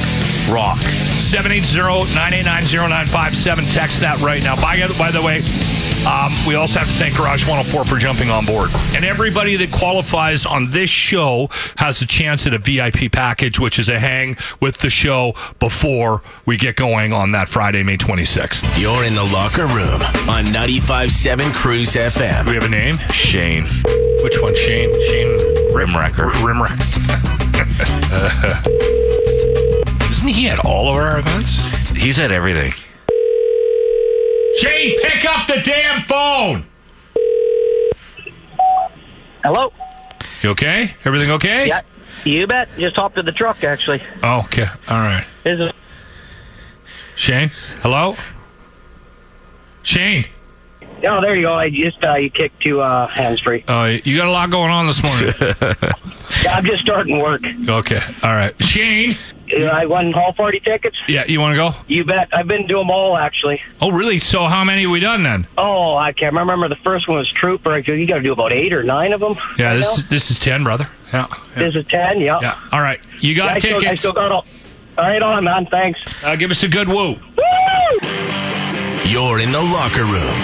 Rock. 0.52 0.80
780-989-0957. 1.20 3.72
Text 3.72 4.02
that 4.02 4.20
right 4.20 4.44
now. 4.44 4.56
By, 4.56 4.88
by 4.98 5.12
the 5.12 5.22
way, 5.22 5.42
um, 6.05 6.31
we 6.47 6.55
also 6.55 6.79
have 6.79 6.88
to 6.88 6.93
thank 6.95 7.15
Garage 7.17 7.43
104 7.47 7.85
for 7.85 7.97
jumping 7.97 8.29
on 8.29 8.45
board. 8.45 8.69
And 8.95 9.03
everybody 9.05 9.55
that 9.57 9.71
qualifies 9.71 10.45
on 10.45 10.71
this 10.71 10.89
show 10.89 11.49
has 11.77 12.01
a 12.01 12.07
chance 12.07 12.47
at 12.47 12.53
a 12.53 12.57
VIP 12.57 13.12
package, 13.12 13.59
which 13.59 13.79
is 13.79 13.89
a 13.89 13.99
hang 13.99 14.38
with 14.59 14.77
the 14.77 14.89
show 14.89 15.33
before 15.59 16.21
we 16.45 16.57
get 16.57 16.75
going 16.75 17.13
on 17.13 17.31
that 17.33 17.49
Friday, 17.49 17.83
May 17.83 17.97
26th. 17.97 18.79
You're 18.79 19.03
in 19.03 19.13
the 19.15 19.23
locker 19.25 19.65
room 19.67 20.01
on 20.29 20.45
95.7 20.53 21.53
Cruise 21.53 21.93
FM. 21.95 22.45
we 22.47 22.53
have 22.53 22.63
a 22.63 22.69
name? 22.69 22.97
Shane. 23.12 23.65
Which 24.23 24.39
one? 24.41 24.55
Shane? 24.55 24.89
Shane 25.07 25.38
Rimwrecker. 25.73 26.31
Rimmer. 26.45 26.69
Isn't 30.09 30.27
he 30.27 30.49
at 30.49 30.59
all 30.59 30.89
of 30.89 30.95
our 30.95 31.19
events? 31.19 31.57
He's 31.95 32.19
at 32.19 32.31
everything. 32.31 32.73
Shane, 34.57 34.97
pick 35.01 35.05
up 35.05 35.09
the 35.49 35.62
damn 35.62 36.03
phone! 36.03 36.65
Hello. 39.43 39.73
You 40.43 40.51
okay? 40.51 40.95
Everything 41.05 41.31
okay? 41.31 41.67
Yeah, 41.67 41.81
you 42.23 42.45
bet. 42.45 42.69
Just 42.77 42.95
hopped 42.95 43.17
in 43.17 43.25
the 43.25 43.31
truck, 43.31 43.63
actually. 43.63 44.01
Oh, 44.21 44.41
okay. 44.45 44.67
All 44.88 44.99
right. 44.99 45.25
Is 45.45 45.59
Shane? 47.15 47.49
Hello? 47.81 48.15
Shane? 49.81 50.25
oh, 51.03 51.21
there 51.21 51.35
you 51.35 51.43
go. 51.43 51.53
I 51.53 51.69
just 51.69 52.03
uh, 52.03 52.15
you 52.15 52.29
kicked 52.29 52.62
to 52.63 52.81
uh, 52.81 53.07
hands 53.07 53.39
free. 53.39 53.63
Uh, 53.67 53.97
you 54.03 54.17
got 54.17 54.27
a 54.27 54.31
lot 54.31 54.51
going 54.51 54.71
on 54.71 54.88
this 54.88 55.03
morning. 55.03 55.33
Yeah, 56.43 56.53
I'm 56.53 56.63
just 56.65 56.83
starting 56.83 57.17
work. 57.19 57.41
okay. 57.67 57.99
All 58.21 58.29
right. 58.29 58.53
Shane? 58.63 59.17
I 59.53 59.85
won 59.85 60.12
hall 60.12 60.33
party 60.33 60.59
tickets. 60.59 60.97
Yeah, 61.07 61.25
you 61.27 61.39
want 61.41 61.53
to 61.53 61.57
go? 61.57 61.71
You 61.88 62.03
bet. 62.05 62.29
I've 62.33 62.47
been 62.47 62.67
to 62.67 62.75
them 62.77 62.89
all 62.89 63.17
actually. 63.17 63.62
Oh, 63.81 63.91
really? 63.91 64.19
So 64.19 64.45
how 64.45 64.63
many 64.63 64.83
have 64.83 64.91
we 64.91 64.99
done 64.99 65.23
then? 65.23 65.47
Oh, 65.57 65.95
I 65.95 66.12
can't 66.12 66.33
remember. 66.35 66.67
The 66.69 66.75
first 66.83 67.07
one 67.07 67.17
was 67.17 67.29
Trooper. 67.31 67.71
I 67.73 67.81
feel 67.83 67.95
You 67.95 68.07
got 68.07 68.15
to 68.15 68.21
do 68.21 68.31
about 68.33 68.51
eight 68.53 68.73
or 68.73 68.83
nine 68.83 69.13
of 69.13 69.19
them. 69.19 69.35
Yeah, 69.57 69.69
right 69.69 69.75
this 69.77 69.88
now. 69.97 70.03
is, 70.03 70.09
this 70.09 70.31
is 70.31 70.39
10, 70.39 70.63
brother. 70.63 70.88
Yeah. 71.13 71.25
Yeah. 71.29 71.38
This 71.63 71.75
is 71.75 71.85
ten. 71.88 72.19
Yeah. 72.21 72.39
yeah. 72.41 72.59
All 72.71 72.81
right. 72.81 72.99
You 73.19 73.33
got 73.35 73.45
Yeah, 73.45 73.49
got 73.49 73.55
I, 73.55 73.59
still, 73.59 73.75
I 73.77 73.79
tickets. 73.79 74.01
still 74.01 74.13
got 74.13 74.31
all. 74.31 74.45
All 74.97 75.05
right, 75.05 75.21
on 75.21 75.43
man. 75.43 75.65
Thanks. 75.71 75.99
uh, 76.23 76.35
give 76.35 76.51
us 76.51 76.62
a 76.63 76.67
good 76.67 76.88
woo. 76.88 77.15
You're 79.05 79.39
in 79.39 79.51
the 79.51 79.62
locker 79.62 80.03
room 80.03 80.38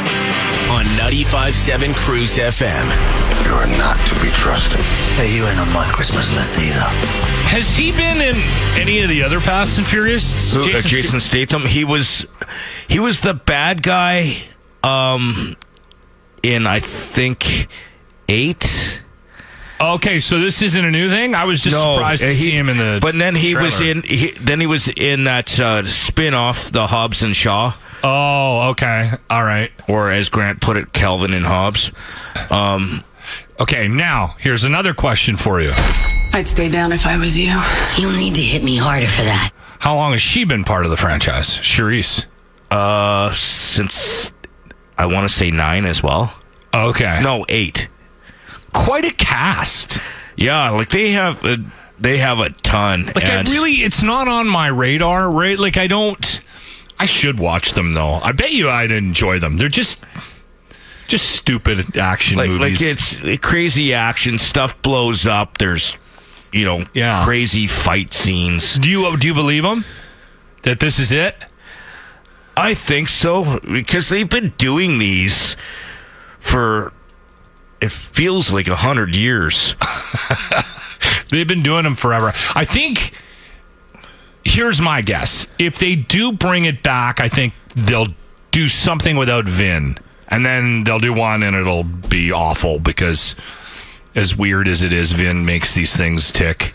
on 0.72 0.86
95.7 0.98 1.96
Cruise 1.96 2.38
FM. 2.40 3.25
You 3.56 3.62
are 3.62 3.78
not 3.78 3.96
to 4.08 4.16
be 4.22 4.30
trusted. 4.32 4.82
Hey, 5.16 5.34
you 5.34 5.46
ain't 5.48 5.58
on 5.58 5.72
my 5.72 5.86
Christmas 5.86 6.30
list 6.36 6.60
either. 6.60 6.82
Has 7.48 7.74
he 7.78 7.94
been 7.94 8.18
in 8.20 8.36
any 8.78 9.00
of 9.02 9.08
the 9.08 9.24
other 9.24 9.40
Fast 9.40 9.78
and 9.78 9.88
Furious? 9.88 10.54
Who- 10.54 10.64
uh, 10.74 10.82
Jason 10.82 11.22
Statham. 11.22 11.62
He 11.62 11.86
was 11.86 12.28
he 12.90 13.00
was 13.00 13.22
the 13.22 13.34
bad 13.34 13.82
guy 13.82 14.44
um 14.84 15.56
in 16.44 16.68
I 16.68 16.80
think 16.82 17.68
eight. 18.28 19.02
Okay, 19.80 20.20
so 20.20 20.38
this 20.40 20.62
isn't 20.62 20.84
a 20.84 20.92
new 20.92 21.10
thing? 21.10 21.34
I 21.34 21.46
was 21.46 21.64
just 21.64 21.78
surprised 21.80 22.24
to 22.24 22.28
he- 22.28 22.34
see 22.34 22.52
him 22.52 22.68
in 22.68 22.78
the. 22.78 23.00
But 23.02 23.18
then 23.18 23.36
he 23.36 23.56
was 23.56 23.80
in. 23.80 24.02
He, 24.04 24.32
then 24.32 24.60
he 24.60 24.68
was 24.68 24.90
in 24.90 25.24
that 25.26 25.58
uh, 25.62 25.84
spin-off, 25.84 26.72
the 26.72 26.88
Hobbs 26.88 27.24
and 27.24 27.34
Shaw, 27.34 27.74
Oh, 28.04 28.72
okay. 28.72 29.12
All 29.30 29.44
right. 29.46 29.72
or 29.88 30.12
as 30.12 30.28
Grant 30.28 30.60
put 30.60 30.76
it, 30.76 30.92
Calvin 30.92 31.32
and 31.34 31.46
Hobbes. 31.46 31.92
Um, 32.50 33.02
Okay, 33.60 33.88
now 33.88 34.36
here's 34.40 34.64
another 34.64 34.94
question 34.94 35.38
for 35.38 35.62
you. 35.62 35.72
I'd 36.34 36.48
stay 36.48 36.70
down 36.70 36.92
if 36.92 37.06
I 37.06 37.18
was 37.18 37.38
you. 37.38 37.60
You'll 37.98 38.18
need 38.18 38.36
to 38.36 38.42
hit 38.42 38.64
me 38.64 38.78
harder 38.78 39.08
for 39.08 39.22
that. 39.24 39.52
How 39.80 39.96
long 39.96 40.12
has 40.14 40.22
she 40.22 40.44
been 40.44 40.64
part 40.64 40.86
of 40.86 40.92
the 40.92 40.98
franchise, 40.98 41.50
Charlize? 41.58 42.26
Uh, 42.72 43.32
since 43.32 44.32
I 44.98 45.06
want 45.06 45.28
to 45.28 45.34
say 45.34 45.52
nine 45.52 45.86
as 45.86 46.02
well. 46.04 46.34
Okay, 46.74 47.20
No, 47.22 47.46
eight. 47.48 47.88
quite 48.74 49.06
a 49.06 49.14
cast. 49.14 50.00
Yeah, 50.36 50.70
like 50.72 50.90
they 50.90 51.12
have 51.12 51.44
a, 51.46 51.58
they 52.00 52.18
have 52.18 52.40
a 52.40 52.50
ton. 52.50 53.06
Like 53.06 53.24
and 53.24 53.48
I 53.48 53.52
really, 53.52 53.72
it's 53.76 54.04
not 54.04 54.28
on 54.28 54.48
my 54.48 54.68
radar, 54.68 55.30
right? 55.32 55.58
Like 55.58 55.78
I 55.78 55.88
don't. 55.88 56.42
I 57.00 57.06
should 57.06 57.40
watch 57.40 57.74
them 57.74 57.94
though. 57.94 58.16
I 58.22 58.32
bet 58.34 58.52
you 58.52 58.70
I'd 58.70 58.92
enjoy 58.92 59.40
them. 59.40 59.56
They're 59.58 59.70
just, 59.70 60.00
just 61.08 61.30
stupid 61.32 61.98
action 61.98 62.38
like 62.38 62.50
movies. 62.50 62.82
like 62.82 62.82
it's 62.82 63.46
crazy 63.46 63.94
action 63.94 64.38
stuff 64.40 64.80
blows 64.82 65.26
up. 65.28 65.58
There's 65.58 65.98
you 66.52 66.66
know 66.66 66.86
Yeah. 66.94 67.24
crazy 67.26 67.68
fight 67.68 68.14
scenes. 68.14 68.76
do 68.76 68.90
you 68.90 69.18
do 69.18 69.28
you 69.28 69.34
believe 69.34 69.64
them 69.64 69.86
that 70.64 70.80
this 70.80 71.00
is 71.00 71.12
it? 71.12 71.36
I 72.58 72.74
think 72.74 73.10
so 73.10 73.60
because 73.60 74.10
they've 74.10 74.30
been 74.30 74.54
doing 74.58 74.98
these 74.98 75.56
for 76.40 76.94
it 77.82 77.92
feels 77.92 78.52
like 78.52 78.68
a 78.68 78.78
hundred 78.78 79.16
years. 79.16 79.76
They've 81.30 81.48
been 81.48 81.62
doing 81.64 81.84
them 81.84 81.96
forever. 81.96 82.34
I 82.54 82.64
think. 82.66 83.12
Here's 84.44 84.80
my 84.80 85.02
guess. 85.02 85.48
If 85.60 85.80
they 85.80 85.96
do 85.96 86.32
bring 86.32 86.66
it 86.66 86.82
back, 86.84 87.20
I 87.20 87.28
think 87.28 87.54
they'll 87.76 88.08
do 88.52 88.68
something 88.68 89.18
without 89.18 89.46
Vin, 89.46 89.98
and 90.28 90.46
then 90.46 90.84
they'll 90.84 91.00
do 91.00 91.14
one, 91.14 91.44
and 91.44 91.56
it'll 91.56 91.84
be 91.84 92.32
awful 92.32 92.80
because, 92.80 93.36
as 94.16 94.36
weird 94.36 94.68
as 94.68 94.82
it 94.82 94.92
is, 94.94 95.12
Vin 95.12 95.46
makes 95.46 95.74
these 95.74 95.96
things 95.96 96.32
tick. 96.32 96.74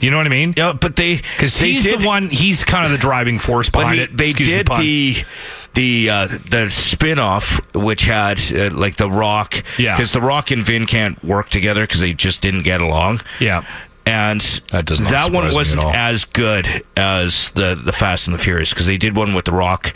You 0.00 0.10
know 0.10 0.16
what 0.16 0.24
I 0.24 0.30
mean? 0.30 0.54
Yeah, 0.56 0.72
but 0.72 0.96
they 0.96 1.16
Because 1.16 1.60
he's 1.60 1.82
did- 1.84 2.00
the 2.00 2.06
one. 2.06 2.30
He's 2.30 2.64
kind 2.64 2.86
of 2.86 2.90
the 2.90 2.96
driving 2.98 3.38
force 3.38 3.68
behind 3.68 3.96
he, 3.98 4.02
it. 4.04 4.16
they 4.16 4.30
Excuse 4.30 4.48
did 4.48 4.66
the, 4.66 4.74
the 4.76 5.24
the 5.74 6.10
uh, 6.10 6.26
the 6.48 6.68
spin-off 6.70 7.60
which 7.74 8.04
had 8.04 8.40
uh, 8.52 8.70
like 8.74 8.96
the 8.96 9.10
rock 9.10 9.62
Yeah. 9.78 9.94
because 9.94 10.12
the 10.14 10.20
rock 10.22 10.50
and 10.50 10.64
vin 10.64 10.86
can't 10.86 11.22
work 11.22 11.50
together 11.50 11.82
because 11.86 12.00
they 12.00 12.12
just 12.14 12.40
didn't 12.40 12.62
get 12.62 12.80
along 12.80 13.20
Yeah. 13.40 13.62
And 14.06 14.40
That 14.70 14.86
that 14.86 15.30
one 15.32 15.52
wasn't 15.54 15.84
as 15.84 16.24
good 16.24 16.66
as 16.96 17.50
the 17.50 17.74
the 17.74 17.92
fast 17.92 18.26
and 18.28 18.34
the 18.34 18.42
furious 18.42 18.70
because 18.70 18.86
they 18.86 18.96
did 18.96 19.16
one 19.16 19.34
with 19.34 19.44
the 19.44 19.52
rock 19.52 19.92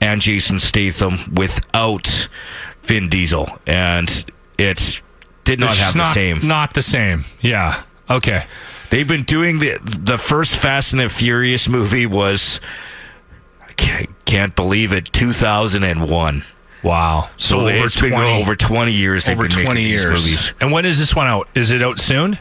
and 0.00 0.20
jason 0.20 0.58
statham 0.58 1.18
without 1.32 2.28
vin 2.82 3.08
diesel 3.08 3.48
and 3.66 4.24
it 4.58 5.00
did 5.44 5.60
not 5.60 5.70
It's 5.72 5.80
have 5.80 5.92
the 5.92 5.98
not, 5.98 6.14
same 6.14 6.40
Not 6.42 6.74
the 6.74 6.82
same. 6.82 7.24
Yeah. 7.40 7.82
Okay. 8.08 8.46
They've 8.90 9.06
been 9.08 9.24
doing 9.24 9.58
the 9.58 9.78
the 9.82 10.16
first 10.18 10.56
Fast 10.56 10.92
and 10.92 11.00
the 11.00 11.08
Furious 11.08 11.68
movie 11.68 12.06
was 12.06 12.60
I 13.68 13.72
can't, 13.72 14.24
can't 14.24 14.54
believe 14.56 14.92
it 14.92 15.12
2001. 15.12 16.42
Wow. 16.82 17.30
So, 17.38 17.60
over 17.60 17.70
it's 17.70 18.00
been 18.00 18.12
20 18.12 18.42
over 18.42 18.54
20 18.56 18.92
years 18.92 19.28
over 19.28 19.48
20 19.48 19.82
years. 19.82 20.04
movies. 20.04 20.52
And 20.60 20.70
when 20.70 20.84
is 20.84 20.98
this 20.98 21.14
one 21.16 21.26
out? 21.26 21.48
Is 21.54 21.70
it 21.70 21.82
out 21.82 21.98
soon? 21.98 22.38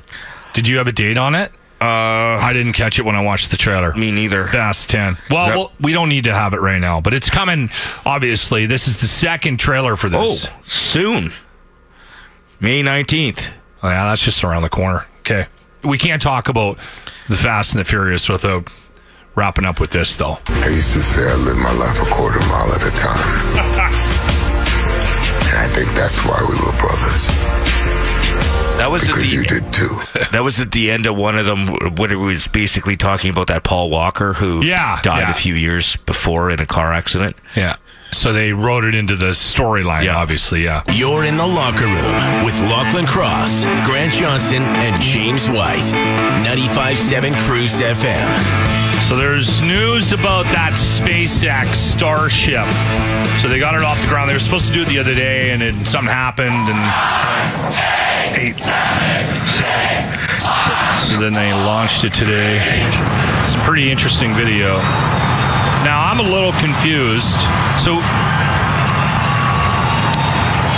Did 0.54 0.68
you 0.68 0.78
have 0.78 0.88
a 0.88 0.92
date 0.92 1.18
on 1.18 1.36
it? 1.36 1.52
Uh, 1.82 2.38
I 2.40 2.54
didn't 2.54 2.74
catch 2.74 2.98
it 2.98 3.02
when 3.04 3.16
I 3.16 3.22
watched 3.22 3.52
the 3.52 3.58
trailer. 3.58 3.94
me 3.96 4.12
neither. 4.12 4.46
Fast 4.46 4.90
10. 4.90 5.18
Well, 5.30 5.48
Yep. 5.48 5.56
well, 5.58 5.72
we 5.82 5.92
don't 5.92 6.08
need 6.08 6.24
to 6.26 6.34
have 6.34 6.54
it 6.54 6.62
right 6.62 6.80
now, 6.80 7.02
but 7.02 7.14
it's 7.14 7.30
coming. 7.30 7.70
Obviously, 8.06 8.66
this 8.66 8.88
is 8.88 9.02
the 9.02 9.08
second 9.08 9.60
trailer 9.60 9.96
for 9.98 10.08
this. 10.08 10.46
Oh, 10.48 10.50
this. 10.62 10.72
soon. 10.74 11.32
May 12.62 12.82
19th. 12.84 13.50
Oh, 13.82 13.90
yeah, 13.90 14.06
that's 14.06 14.22
just 14.24 14.44
around 14.46 14.62
the 14.62 14.70
corner. 14.70 15.06
Okay. 15.20 15.48
We 15.84 15.98
can't 15.98 16.22
talk 16.22 16.48
about 16.48 16.78
the 17.28 17.36
Fast 17.36 17.74
and 17.74 17.82
the 17.82 17.84
Furious 17.86 18.30
without 18.30 18.70
wrapping 19.36 19.66
up 19.66 19.82
with 19.82 19.90
this, 19.90 20.16
though. 20.16 20.38
I 20.48 20.70
used 20.70 20.94
to 20.94 21.04
say 21.04 21.30
I 21.30 21.34
live 21.36 21.58
my 21.58 21.74
life 21.74 22.02
a 22.02 22.06
quarter 22.06 22.40
mile 22.48 22.72
at 22.72 22.86
a 22.86 22.92
time. 22.92 23.20
and 25.50 25.58
I 25.58 25.68
think 25.68 25.90
that's 25.96 26.24
why 26.26 26.40
we 26.50 26.56
were 26.66 26.72
brothers. 26.80 27.23
That 28.94 29.00
was 29.02 29.10
at 29.10 29.16
Because 29.16 29.34
you 29.34 29.42
the 29.42 29.48
did 29.48 29.74
too. 29.74 30.00
that 30.32 30.44
was 30.44 30.60
at 30.60 30.72
the 30.72 30.92
end 30.92 31.06
of 31.08 31.16
one 31.16 31.36
of 31.38 31.46
them 31.48 31.68
when 31.96 32.12
it 32.12 32.16
was 32.16 32.48
basically 32.48 32.96
talking 32.96 33.32
about 33.32 33.48
that 33.48 33.64
Paul 33.64 33.90
Walker 33.90 34.34
who 34.34 34.64
Yeah, 34.64 35.00
died 35.02 35.22
yeah. 35.22 35.32
a 35.32 35.36
few 35.36 35.56
years 35.56 35.96
before 36.06 36.52
in 36.52 36.60
a 36.60 36.66
car 36.66 36.94
accident. 36.94 37.36
Yeah. 37.56 37.78
So 38.12 38.32
they 38.32 38.54
wrote 38.54 38.84
it 38.84 38.94
into 38.94 39.16
the 39.16 39.32
storyline, 39.34 40.04
Yeah. 40.04 40.18
obviously, 40.18 40.64
yeah. 40.66 40.84
You're 40.92 41.24
in 41.24 41.36
the 41.38 41.48
locker 41.48 41.86
room 41.86 42.44
with 42.46 42.54
Lachlan 42.70 43.08
Cross, 43.08 43.66
Grant 43.88 44.14
Johnson, 44.14 44.62
and 44.62 45.02
James 45.02 45.50
White. 45.50 45.82
95.7 46.46 47.34
Cruise 47.48 47.82
FM. 47.82 48.30
So 49.10 49.18
there's 49.18 49.62
news 49.64 50.12
about 50.12 50.44
that 50.54 50.74
SpaceX 50.74 51.74
Starship. 51.74 52.68
So 53.42 53.50
they 53.50 53.58
got 53.60 53.74
it 53.74 53.82
off 53.82 54.00
the 54.00 54.08
ground. 54.08 54.30
They 54.30 54.34
were 54.34 54.40
supposed 54.40 54.68
to 54.68 54.74
do 54.74 54.84
it 54.84 54.88
the 54.90 55.00
other 55.00 55.16
day, 55.16 55.50
and 55.50 55.62
then 55.64 55.84
something 55.84 56.14
happened, 56.14 56.54
and 56.54 56.80
so 61.02 61.20
then 61.20 61.34
they 61.34 61.54
launched 61.54 62.04
it 62.04 62.12
today. 62.14 62.60
It's 63.42 63.56
a 63.56 63.60
pretty 63.60 63.92
interesting 63.92 64.34
video. 64.36 64.78
Now 65.84 66.04
I'm 66.12 66.20
a 66.20 66.24
little 66.24 66.52
confused. 66.60 67.36
So 67.80 68.00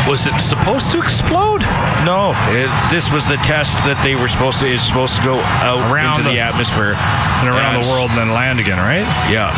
was 0.09 0.27
it 0.29 0.37
supposed 0.39 0.91
to 0.91 0.99
explode? 1.01 1.61
No, 2.05 2.37
it, 2.53 2.69
this 2.93 3.09
was 3.11 3.25
the 3.25 3.37
test 3.41 3.73
that 3.89 3.97
they 4.05 4.13
were 4.13 4.27
supposed 4.29 4.59
to. 4.61 4.69
It's 4.69 4.85
supposed 4.85 5.17
to 5.17 5.23
go 5.25 5.41
out 5.65 5.81
Around 5.89 6.21
into 6.21 6.29
the, 6.29 6.37
the- 6.37 6.45
atmosphere 6.45 6.93
And 7.41 7.49
around 7.49 7.81
the 7.81 7.89
world 7.89 8.13
and 8.13 8.17
then 8.19 8.29
land 8.29 8.59
again, 8.61 8.77
right? 8.77 9.05
Yeah, 9.33 9.49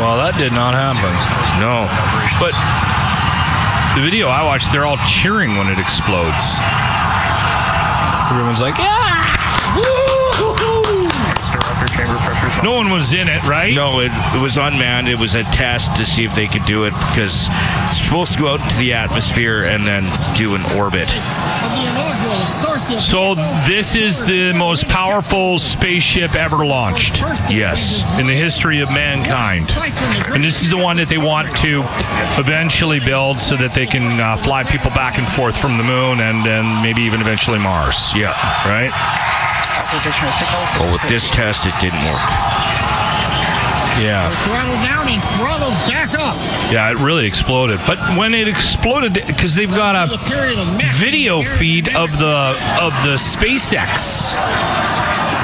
Well, 0.00 0.16
that 0.16 0.32
did 0.40 0.56
not 0.56 0.72
happen. 0.72 1.12
no, 1.60 1.84
But 2.40 2.56
the 3.96 4.00
video 4.00 4.28
I 4.32 4.40
watched, 4.42 4.72
they're 4.72 4.86
all 4.88 4.96
cheering 5.04 5.56
when 5.60 5.68
it 5.68 5.76
explodes. 5.78 6.56
Everyone's 8.30 8.60
like, 8.60 8.78
yeah! 8.78 9.03
No 12.64 12.72
one 12.72 12.90
was 12.90 13.12
in 13.12 13.28
it, 13.28 13.44
right? 13.44 13.74
no. 13.74 14.00
It, 14.00 14.10
it 14.34 14.42
was 14.42 14.56
unmanned. 14.56 15.06
It 15.08 15.18
was 15.18 15.34
a 15.34 15.44
test 15.44 15.96
to 15.98 16.04
see 16.04 16.24
if 16.24 16.34
they 16.34 16.46
could 16.46 16.64
do 16.64 16.84
it 16.86 16.90
because 17.10 17.46
it's 17.86 18.00
supposed 18.02 18.32
to 18.32 18.38
go 18.38 18.48
out 18.48 18.60
into 18.60 18.76
the 18.78 18.94
atmosphere 18.94 19.64
and 19.64 19.86
then 19.86 20.04
do 20.36 20.54
an 20.54 20.62
orbit. 20.78 21.08
So 23.00 23.34
this 23.66 23.94
is 23.94 24.24
the 24.24 24.52
most 24.56 24.88
powerful 24.88 25.58
spaceship 25.58 26.34
ever 26.34 26.64
launched 26.66 27.20
Yes. 27.50 28.18
in 28.18 28.26
the 28.26 28.34
history 28.34 28.80
of 28.80 28.90
mankind. 28.90 29.64
And 30.34 30.42
this 30.42 30.62
is 30.62 30.70
the 30.70 30.76
one 30.78 30.96
that 30.96 31.08
they 31.08 31.18
want 31.18 31.54
to 31.58 31.82
eventually 32.40 33.00
build 33.00 33.38
so 33.38 33.56
that 33.56 33.72
they 33.72 33.86
can 33.86 34.20
uh, 34.20 34.36
fly 34.36 34.64
people 34.64 34.90
back 34.90 35.18
and 35.18 35.28
forth 35.28 35.56
from 35.60 35.76
the 35.76 35.84
moon 35.84 36.20
and, 36.20 36.44
then 36.44 36.82
maybe 36.82 37.02
even 37.02 37.20
eventually 37.20 37.58
Mars. 37.58 38.12
Yeah. 38.14 38.32
Right? 38.66 38.92
Well, 40.80 40.92
with 40.92 41.02
this 41.08 41.30
test, 41.30 41.66
it 41.66 41.74
didn't 41.80 42.02
work. 42.04 42.20
Yeah. 44.02 44.28
Throttle 44.42 44.74
down 44.82 45.08
and 45.08 45.22
throttle 45.38 45.70
back 45.86 46.10
up. 46.18 46.34
Yeah, 46.72 46.90
it 46.90 46.98
really 46.98 47.26
exploded. 47.26 47.78
But 47.86 47.98
when 48.18 48.34
it 48.34 48.48
exploded, 48.48 49.14
because 49.26 49.54
they've 49.54 49.70
got 49.70 49.94
a 49.94 50.18
period 50.28 50.58
of 50.58 50.66
max- 50.76 50.98
video 50.98 51.42
feed 51.42 51.94
of 51.94 52.10
the 52.18 52.58
of 52.82 52.92
the 53.06 53.14
SpaceX, 53.14 54.32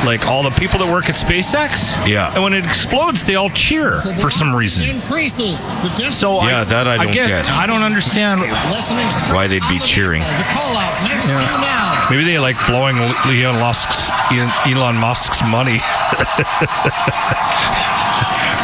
like 0.04 0.26
all 0.26 0.42
the 0.42 0.50
people 0.58 0.80
that 0.80 0.92
work 0.92 1.08
at 1.08 1.14
SpaceX. 1.14 1.94
Yeah. 2.08 2.34
And 2.34 2.42
when 2.42 2.52
it 2.52 2.64
explodes, 2.64 3.24
they 3.24 3.36
all 3.36 3.50
cheer 3.50 4.00
So 4.00 4.12
for 4.14 4.30
some 4.30 4.48
loss 4.48 4.58
reason. 4.58 4.88
Increases 4.90 5.68
the 5.82 5.88
distance. 5.90 6.16
So 6.16 6.42
Yeah, 6.42 6.64
that 6.64 6.88
I 6.88 6.96
don't 6.96 7.12
get. 7.12 7.48
I 7.50 7.66
don't 7.66 7.82
understand. 7.82 8.40
Why 8.40 9.46
they'd 9.46 9.62
be 9.68 9.78
cheering. 9.78 10.22
The 10.22 10.46
call 10.50 10.76
out 10.76 11.08
next 11.08 11.28
Yeah. 11.30 11.40
yeah. 11.40 11.60
now. 11.60 11.89
Maybe 12.10 12.24
they 12.24 12.38
like 12.40 12.56
blowing 12.66 12.96
Elon 12.98 13.60
Musk's 13.60 14.10
Elon 14.66 14.96
Musk's 14.96 15.42
money. 15.42 15.78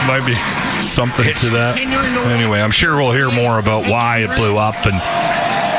Might 0.06 0.24
be 0.26 0.34
something 0.82 1.32
to 1.34 1.50
that. 1.50 1.76
Anyway, 1.78 2.60
I'm 2.60 2.70
sure 2.72 2.96
we'll 2.96 3.12
hear 3.12 3.30
more 3.30 3.58
about 3.58 3.88
why 3.88 4.18
it 4.18 4.36
blew 4.36 4.56
up 4.56 4.74
and 4.84 4.94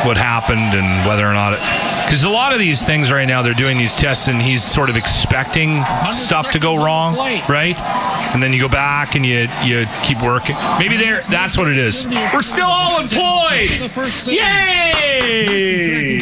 what 0.08 0.18
happened 0.18 0.74
and 0.74 1.06
whether 1.06 1.28
or 1.28 1.34
not 1.34 1.54
it. 1.54 1.60
Because 2.06 2.24
a 2.24 2.30
lot 2.30 2.54
of 2.54 2.60
these 2.60 2.86
things 2.86 3.12
right 3.12 3.28
now, 3.28 3.42
they're 3.42 3.54
doing 3.54 3.78
these 3.78 3.94
tests 3.94 4.30
and 4.30 4.42
he's 4.42 4.64
sort 4.64 4.90
of 4.90 4.96
expecting 4.96 5.84
stuff 6.12 6.52
to 6.52 6.60
go 6.60 6.82
wrong, 6.82 7.16
right? 7.50 7.76
And 8.34 8.42
then 8.42 8.54
you 8.54 8.62
go 8.62 8.70
back 8.70 9.16
and 9.16 9.26
you 9.26 9.48
you 9.64 9.86
keep 10.04 10.22
working. 10.24 10.56
Maybe 10.80 10.96
there, 10.96 11.20
that's 11.30 11.58
what 11.58 11.68
it 11.68 11.78
is. 11.78 12.08
We're 12.34 12.42
still 12.42 12.68
all 12.68 13.02
employed. 13.02 13.70
The 13.70 13.90
first 13.92 14.24
stage. 14.24 14.40
Yay! 14.40 16.20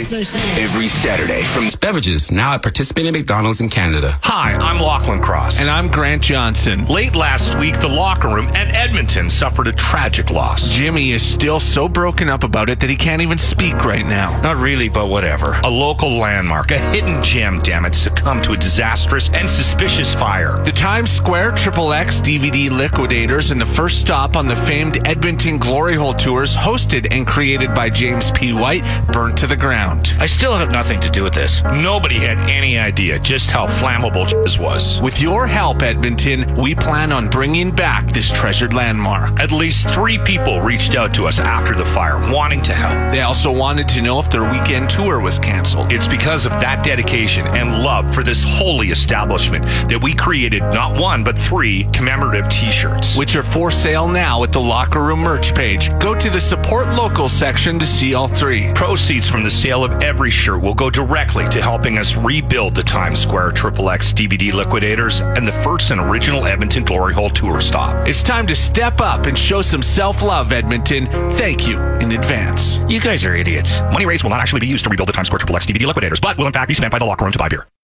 Every 0.58 0.88
Saturday 0.88 1.43
from 1.43 1.69
Beverages 1.80 2.32
now 2.32 2.54
at 2.54 2.62
participating 2.62 3.13
McDonald's 3.13 3.62
in 3.62 3.69
Canada. 3.69 4.17
Hi, 4.24 4.54
I'm 4.54 4.80
Lachlan 4.80 5.21
Cross. 5.21 5.62
And 5.62 5.69
I'm 5.69 5.89
Grant 5.89 6.24
Johnson. 6.24 6.86
Late 6.88 7.15
last 7.15 7.58
week, 7.60 7.80
the 7.80 7.88
locker 7.88 8.30
room 8.30 8.48
at 8.56 8.74
Edmonton 8.74 9.30
suffered 9.30 9.67
a 9.67 9.71
tragic 9.71 10.32
loss. 10.32 10.71
Jimmy 10.71 11.12
is 11.12 11.21
still 11.21 11.60
so 11.60 11.88
broken 11.88 12.30
up 12.30 12.43
about 12.43 12.69
it 12.69 12.80
that 12.80 12.89
he 12.89 12.95
can't 12.95 13.21
even 13.21 13.38
speak 13.38 13.75
right 13.84 14.06
now. 14.06 14.40
Not 14.42 14.58
really, 14.58 14.90
but 14.90 15.08
whatever. 15.08 15.60
A 15.64 15.70
local 15.70 16.12
landmark, 16.12 16.72
a 16.72 16.78
hidden 16.78 17.24
gem, 17.24 17.60
damn 17.60 17.86
it, 17.86 17.96
succumbed 17.96 18.44
to 18.46 18.54
a 18.54 18.58
disastrous 18.58 19.30
and 19.32 19.50
suspicious 19.50 20.14
fire. 20.14 20.64
The 20.64 20.72
Times 20.72 21.12
Square 21.12 21.52
Triple 21.54 21.94
X 21.94 22.22
DVD 22.22 22.70
Liquidators 22.70 23.52
and 23.52 23.60
the 23.60 23.66
first 23.66 24.00
stop 24.00 24.36
on 24.36 24.48
the 24.48 24.56
famed 24.56 25.08
Edmonton 25.08 25.58
Glory 25.58 25.96
Hole 25.96 26.14
tours, 26.14 26.56
hosted 26.56 27.08
and 27.12 27.26
created 27.26 27.74
by 27.74 27.90
James 27.90 28.32
P. 28.32 28.54
White, 28.54 28.84
burnt 29.12 29.38
to 29.38 29.48
the 29.48 29.58
ground. 29.58 30.14
I 30.20 30.26
still 30.26 30.56
have 30.56 30.72
nothing 30.72 31.00
to 31.02 31.10
do 31.10 31.24
with 31.24 31.34
this. 31.34 31.64
Nobody 31.64 32.20
had 32.20 32.38
any 32.50 32.78
idea 32.78 33.20
just 33.20 33.50
how 33.50 33.66
flammable 33.66 34.30
this 34.44 34.60
was. 34.60 35.02
With 35.02 35.22
your 35.22 35.48
help, 35.48 35.82
Edmonton, 35.82 36.54
we 36.56 36.76
plan 36.76 37.12
on 37.12 37.30
bringing 37.30 37.72
back 37.72 38.12
this 38.12 38.32
treasured 38.32 38.74
landmark. 38.74 39.40
At 39.40 39.52
least 39.52 39.90
three 39.90 40.18
people 40.20 40.62
reached 40.62 40.96
out 40.96 41.14
to 41.16 41.26
us 41.26 41.40
after 41.40 41.76
the 41.76 41.86
fire, 41.86 42.20
wanting 42.32 42.62
to 42.64 42.74
help. 42.74 43.14
They 43.14 43.22
also 43.22 43.52
wanted 43.56 43.88
to 43.88 44.02
know 44.02 44.20
their 44.36 44.52
weekend 44.52 44.89
tour 44.89 45.21
was 45.21 45.39
canceled. 45.39 45.93
It's 45.93 46.10
because 46.10 46.45
of 46.45 46.52
that 46.60 46.84
dedication 46.84 47.48
and 47.48 47.82
love 47.82 48.13
for 48.13 48.21
this 48.21 48.43
holy 48.45 48.89
establishment 48.89 49.63
that 49.88 50.04
we 50.04 50.13
created 50.13 50.62
not 50.62 51.00
one, 51.00 51.24
but 51.24 51.38
three 51.38 51.86
commemorative 51.93 52.50
t 52.50 52.69
shirts. 52.69 53.15
Which 53.15 53.38
are 53.38 53.43
for 53.43 53.71
sale 53.71 54.10
now 54.10 54.43
at 54.43 54.52
the 54.52 54.60
Locker 54.60 55.02
Room 55.02 55.21
merch 55.21 55.56
page. 55.56 55.89
Go 56.00 56.13
to 56.15 56.30
the 56.30 56.41
Support 56.41 56.88
Local 56.98 57.30
section 57.30 57.80
to 57.80 57.86
see 57.86 58.13
all 58.13 58.28
three. 58.28 58.74
Proceeds 58.74 59.26
from 59.26 59.41
the 59.41 59.50
sale 59.50 59.86
of 59.86 60.04
every 60.04 60.32
shirt 60.32 60.62
will 60.62 60.74
go 60.74 60.89
directly 60.89 61.48
to 61.48 61.62
helping 61.62 61.98
us 61.98 62.17
rebuild 62.17 62.76
the 62.76 62.84
Times 62.84 63.21
Square 63.21 63.52
Triple 63.52 63.89
X 63.89 64.12
DVD 64.12 64.52
Liquidators 64.52 65.21
and 65.21 65.48
the 65.48 65.54
first 65.63 65.91
and 65.91 66.02
original 66.02 66.45
Edmonton 66.45 66.84
Glory 66.84 67.13
Hole 67.13 67.30
tour 67.30 67.62
stop. 67.62 68.06
It's 68.06 68.21
time 68.21 68.48
to 68.48 68.56
step 68.56 69.00
up 69.00 69.28
and 69.28 69.39
show 69.39 69.62
some 69.62 69.82
self 69.82 70.21
love, 70.21 70.52
Edmonton. 70.52 71.06
Thank 71.38 71.69
you 71.69 71.80
in 72.02 72.12
advance. 72.12 72.80
You 72.89 73.00
guys 73.00 73.24
are 73.24 73.34
idiots. 73.34 73.80
Money 73.93 74.06
raised 74.06 74.25
will 74.26 74.32
not 74.32 74.42
actually 74.42 74.60
be 74.60 74.68
used 74.68 74.84
to 74.84 74.90
rebuild 74.90 75.08
the 75.08 75.14
Times 75.14 75.28
Square 75.28 75.40
Triple 75.40 75.56
X 75.56 75.66
DVD 75.66 75.86
Liquidators, 75.86 76.20
but 76.20 76.38
will 76.38 76.48
in 76.48 76.54
fact 76.54 76.68
be 76.68 76.74
spent 76.74 76.92
by 76.92 77.00
the 77.00 77.06
locker 77.06 77.24
room 77.24 77.32
to 77.32 77.40
buy 77.40 77.48
beer. 77.48 77.66